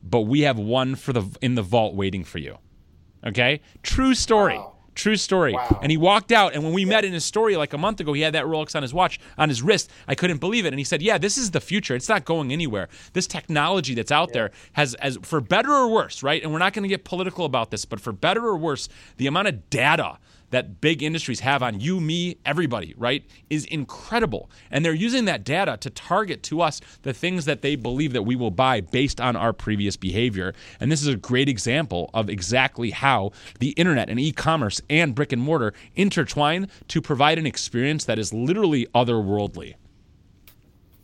but 0.09 0.21
we 0.21 0.41
have 0.41 0.57
one 0.57 0.95
for 0.95 1.13
the 1.13 1.25
in 1.41 1.55
the 1.55 1.61
vault 1.61 1.95
waiting 1.95 2.23
for 2.23 2.37
you. 2.39 2.57
Okay, 3.25 3.61
true 3.83 4.13
story. 4.13 4.57
Wow. 4.57 4.73
True 4.97 5.15
story. 5.15 5.53
Wow. 5.53 5.79
And 5.83 5.91
he 5.91 5.97
walked 5.97 6.31
out, 6.31 6.55
and 6.55 6.63
when 6.63 6.73
we 6.73 6.81
yeah. 6.81 6.89
met 6.89 7.05
in 7.05 7.13
Astoria 7.13 7.59
like 7.59 7.73
a 7.73 7.77
month 7.77 7.99
ago, 7.99 8.13
he 8.13 8.21
had 8.21 8.33
that 8.33 8.45
Rolex 8.45 8.75
on 8.75 8.81
his 8.81 8.95
watch, 8.95 9.19
on 9.37 9.47
his 9.47 9.61
wrist. 9.61 9.91
I 10.07 10.15
couldn't 10.15 10.39
believe 10.39 10.65
it. 10.65 10.69
And 10.69 10.79
he 10.79 10.83
said, 10.83 11.03
Yeah, 11.03 11.19
this 11.19 11.37
is 11.37 11.51
the 11.51 11.61
future. 11.61 11.95
It's 11.95 12.09
not 12.09 12.25
going 12.25 12.51
anywhere. 12.51 12.89
This 13.13 13.27
technology 13.27 13.93
that's 13.93 14.11
out 14.11 14.29
yeah. 14.29 14.33
there 14.33 14.51
has, 14.73 14.95
as 14.95 15.19
for 15.21 15.39
better 15.39 15.71
or 15.71 15.87
worse, 15.87 16.23
right? 16.23 16.41
And 16.41 16.51
we're 16.51 16.57
not 16.57 16.73
going 16.73 16.81
to 16.81 16.89
get 16.89 17.03
political 17.03 17.45
about 17.45 17.69
this, 17.69 17.85
but 17.85 18.01
for 18.01 18.11
better 18.11 18.43
or 18.43 18.57
worse, 18.57 18.89
the 19.17 19.27
amount 19.27 19.49
of 19.49 19.69
data 19.69 20.17
that 20.49 20.81
big 20.81 21.03
industries 21.03 21.41
have 21.41 21.61
on 21.61 21.79
you, 21.79 21.99
me, 21.99 22.37
everybody, 22.45 22.93
right, 22.97 23.23
is 23.49 23.65
incredible. 23.65 24.49
And 24.71 24.83
they're 24.83 24.93
using 24.93 25.25
that 25.25 25.43
data 25.43 25.77
to 25.81 25.89
target 25.89 26.43
to 26.43 26.61
us 26.61 26.81
the 27.03 27.13
things 27.13 27.45
that 27.45 27.61
they 27.61 27.75
believe 27.75 28.13
that 28.13 28.23
we 28.23 28.35
will 28.35 28.51
buy 28.51 28.81
based 28.81 29.19
on 29.19 29.35
our 29.35 29.53
previous 29.53 29.97
behavior. 29.97 30.53
And 30.79 30.91
this 30.91 31.01
is 31.01 31.07
a 31.07 31.15
great 31.15 31.49
example 31.49 32.09
of 32.13 32.29
exactly 32.29 32.91
how 32.91 33.31
the 33.59 33.69
internet 33.71 34.09
and 34.09 34.19
e 34.19 34.31
commerce 34.31 34.81
and 34.89 35.13
brick 35.13 35.31
and 35.31 35.41
mortar 35.41 35.73
intertwine 35.95 36.69
to 36.87 37.01
provide 37.01 37.37
an 37.37 37.45
experience 37.45 38.05
that 38.05 38.19
is 38.19 38.33
literally 38.33 38.85
otherworldly. 38.87 39.75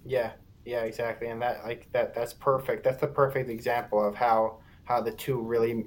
Yeah, 0.05 0.31
yeah, 0.65 0.81
exactly. 0.81 1.27
And 1.27 1.41
that 1.41 1.63
like 1.63 1.91
that 1.91 2.13
that's 2.13 2.33
perfect. 2.33 2.83
That's 2.83 3.01
the 3.01 3.07
perfect 3.07 3.49
example 3.49 4.05
of 4.05 4.15
how 4.15 4.57
how 4.85 5.01
the 5.01 5.11
two 5.11 5.41
really 5.41 5.85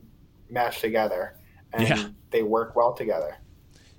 match 0.49 0.81
together 0.81 1.37
and 1.73 1.89
yeah. 1.89 2.09
they 2.31 2.43
work 2.43 2.77
well 2.77 2.93
together. 2.95 3.37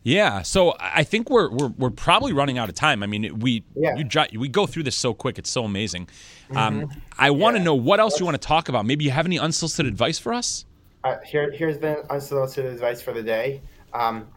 Yeah, 0.07 0.41
so 0.41 0.73
I 0.79 1.03
think 1.03 1.29
we're 1.29 1.49
we're, 1.49 1.67
we're 1.67 1.89
probably 1.89 2.31
running 2.31 2.57
out 2.57 2.69
of 2.69 2.75
time. 2.75 3.03
I 3.03 3.07
mean, 3.07 3.39
we 3.39 3.65
yeah. 3.75 3.97
you, 4.31 4.39
we 4.39 4.47
go 4.47 4.65
through 4.65 4.83
this 4.83 4.95
so 4.95 5.13
quick; 5.13 5.37
it's 5.37 5.49
so 5.49 5.65
amazing. 5.65 6.05
Mm-hmm. 6.49 6.57
Um, 6.57 7.01
I 7.17 7.31
want 7.31 7.57
to 7.57 7.59
yeah. 7.59 7.65
know 7.65 7.75
what 7.75 7.99
else 7.99 8.17
you 8.17 8.25
want 8.25 8.41
to 8.41 8.47
talk 8.47 8.69
about. 8.69 8.85
Maybe 8.85 9.03
you 9.03 9.11
have 9.11 9.25
any 9.25 9.37
unsolicited 9.37 9.91
advice 9.91 10.17
for 10.17 10.33
us. 10.33 10.63
Uh, 11.03 11.17
here, 11.25 11.51
here's 11.51 11.77
the 11.79 12.09
unsolicited 12.09 12.71
advice 12.71 13.01
for 13.01 13.11
the 13.11 13.21
day. 13.21 13.61
Um, 13.93 14.29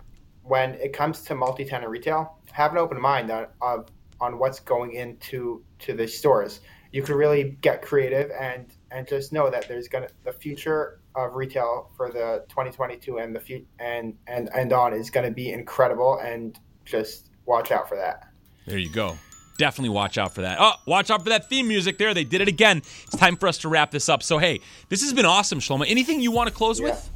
when 0.43 0.75
it 0.75 0.93
comes 0.93 1.23
to 1.23 1.37
multi-tenant 1.37 1.89
retail, 1.89 2.39
have 2.51 2.73
an 2.73 2.79
open 2.79 3.01
mind 3.01 3.31
on 3.31 3.47
uh, 3.63 3.79
on 4.21 4.41
what's 4.41 4.59
going 4.59 4.95
into 4.95 5.63
to 5.79 5.95
the 5.95 6.09
stores. 6.09 6.63
You 6.91 7.05
can 7.05 7.15
really 7.15 7.57
get 7.61 7.81
creative 7.81 8.33
and 8.33 8.67
and 8.91 9.07
just 9.07 9.33
know 9.33 9.49
that 9.51 9.69
there's 9.69 9.87
gonna 9.87 10.09
the 10.25 10.33
future 10.33 11.00
of 11.15 11.35
retail 11.35 11.91
for 11.97 12.11
the 12.11 12.45
2022 12.49 13.19
and 13.19 13.35
the 13.35 13.41
few, 13.41 13.67
and 13.79 14.17
and 14.27 14.49
and 14.55 14.73
on 14.73 14.93
is 14.95 15.11
going 15.11 15.27
to 15.27 15.33
be 15.33 15.53
incredible 15.53 16.19
and 16.19 16.59
just 16.85 17.31
watch 17.47 17.71
out 17.71 17.89
for 17.89 17.97
that. 17.97 18.29
There 18.67 18.79
you 18.79 18.91
go. 18.91 19.17
Definitely 19.59 19.91
watch 19.91 20.17
out 20.17 20.35
for 20.35 20.41
that. 20.41 20.57
Oh, 20.59 20.73
watch 20.87 21.11
out 21.11 21.23
for 21.23 21.29
that 21.29 21.49
theme 21.49 21.69
music 21.69 21.99
there. 21.99 22.15
They 22.15 22.25
did 22.25 22.41
it 22.41 22.49
again. 22.49 22.79
It's 22.79 23.17
time 23.17 23.37
for 23.37 23.47
us 23.47 23.59
to 23.59 23.69
wrap 23.69 23.91
this 23.91 24.09
up. 24.09 24.23
So, 24.23 24.39
hey, 24.39 24.61
this 24.89 25.03
has 25.03 25.13
been 25.13 25.27
awesome, 25.27 25.61
Shlomo. 25.61 25.85
Anything 25.87 26.21
you 26.21 26.31
want 26.31 26.49
to 26.49 26.55
close 26.55 26.81
yeah. 26.81 26.87
with? 26.87 27.11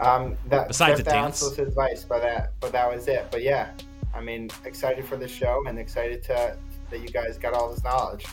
Um, 0.00 0.36
that, 0.46 0.68
Besides 0.68 0.98
the 0.98 1.10
dance? 1.10 1.42
advice, 1.58 2.04
but 2.04 2.22
that, 2.22 2.52
but 2.60 2.70
that 2.70 2.88
was 2.88 3.08
it. 3.08 3.26
But 3.32 3.42
yeah, 3.42 3.72
I 4.14 4.20
mean, 4.20 4.48
excited 4.64 5.04
for 5.04 5.16
the 5.16 5.26
show 5.26 5.64
and 5.66 5.76
excited 5.76 6.22
to 6.24 6.56
that 6.90 7.00
you 7.00 7.08
guys 7.08 7.36
got 7.36 7.52
all 7.52 7.70
this 7.70 7.82
knowledge. 7.82 8.24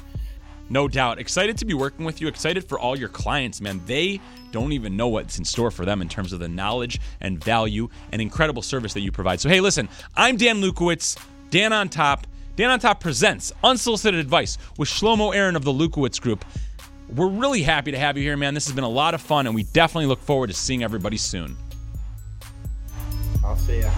No 0.69 0.87
doubt. 0.87 1.19
Excited 1.19 1.57
to 1.59 1.65
be 1.65 1.73
working 1.73 2.05
with 2.05 2.21
you. 2.21 2.27
Excited 2.27 2.63
for 2.63 2.79
all 2.79 2.97
your 2.97 3.09
clients, 3.09 3.61
man. 3.61 3.81
They 3.85 4.19
don't 4.51 4.71
even 4.71 4.97
know 4.97 5.07
what's 5.07 5.37
in 5.37 5.45
store 5.45 5.69
for 5.69 5.85
them 5.85 6.01
in 6.01 6.09
terms 6.09 6.33
of 6.33 6.39
the 6.39 6.47
knowledge 6.47 6.99
and 7.21 7.43
value 7.43 7.89
and 8.11 8.21
incredible 8.21 8.61
service 8.61 8.93
that 8.93 9.01
you 9.01 9.11
provide. 9.11 9.39
So, 9.39 9.49
hey, 9.49 9.61
listen, 9.61 9.87
I'm 10.15 10.37
Dan 10.37 10.61
Lukowitz, 10.61 11.17
Dan 11.51 11.71
on 11.71 11.89
Top. 11.89 12.25
Dan 12.55 12.71
on 12.71 12.79
Top 12.79 12.99
presents 12.99 13.51
Unsolicited 13.63 14.19
Advice 14.19 14.57
with 14.77 14.89
Shlomo 14.89 15.35
Aaron 15.35 15.55
of 15.55 15.63
the 15.63 15.73
Lukowitz 15.73 16.19
Group. 16.19 16.45
We're 17.13 17.27
really 17.27 17.61
happy 17.61 17.91
to 17.91 17.99
have 17.99 18.17
you 18.17 18.23
here, 18.23 18.37
man. 18.37 18.53
This 18.53 18.65
has 18.65 18.73
been 18.73 18.85
a 18.85 18.89
lot 18.89 19.13
of 19.13 19.21
fun, 19.21 19.45
and 19.45 19.53
we 19.53 19.63
definitely 19.63 20.07
look 20.07 20.21
forward 20.21 20.47
to 20.47 20.53
seeing 20.53 20.81
everybody 20.81 21.17
soon. 21.17 21.55
I'll 23.43 23.57
see 23.57 23.81
ya. 23.81 23.91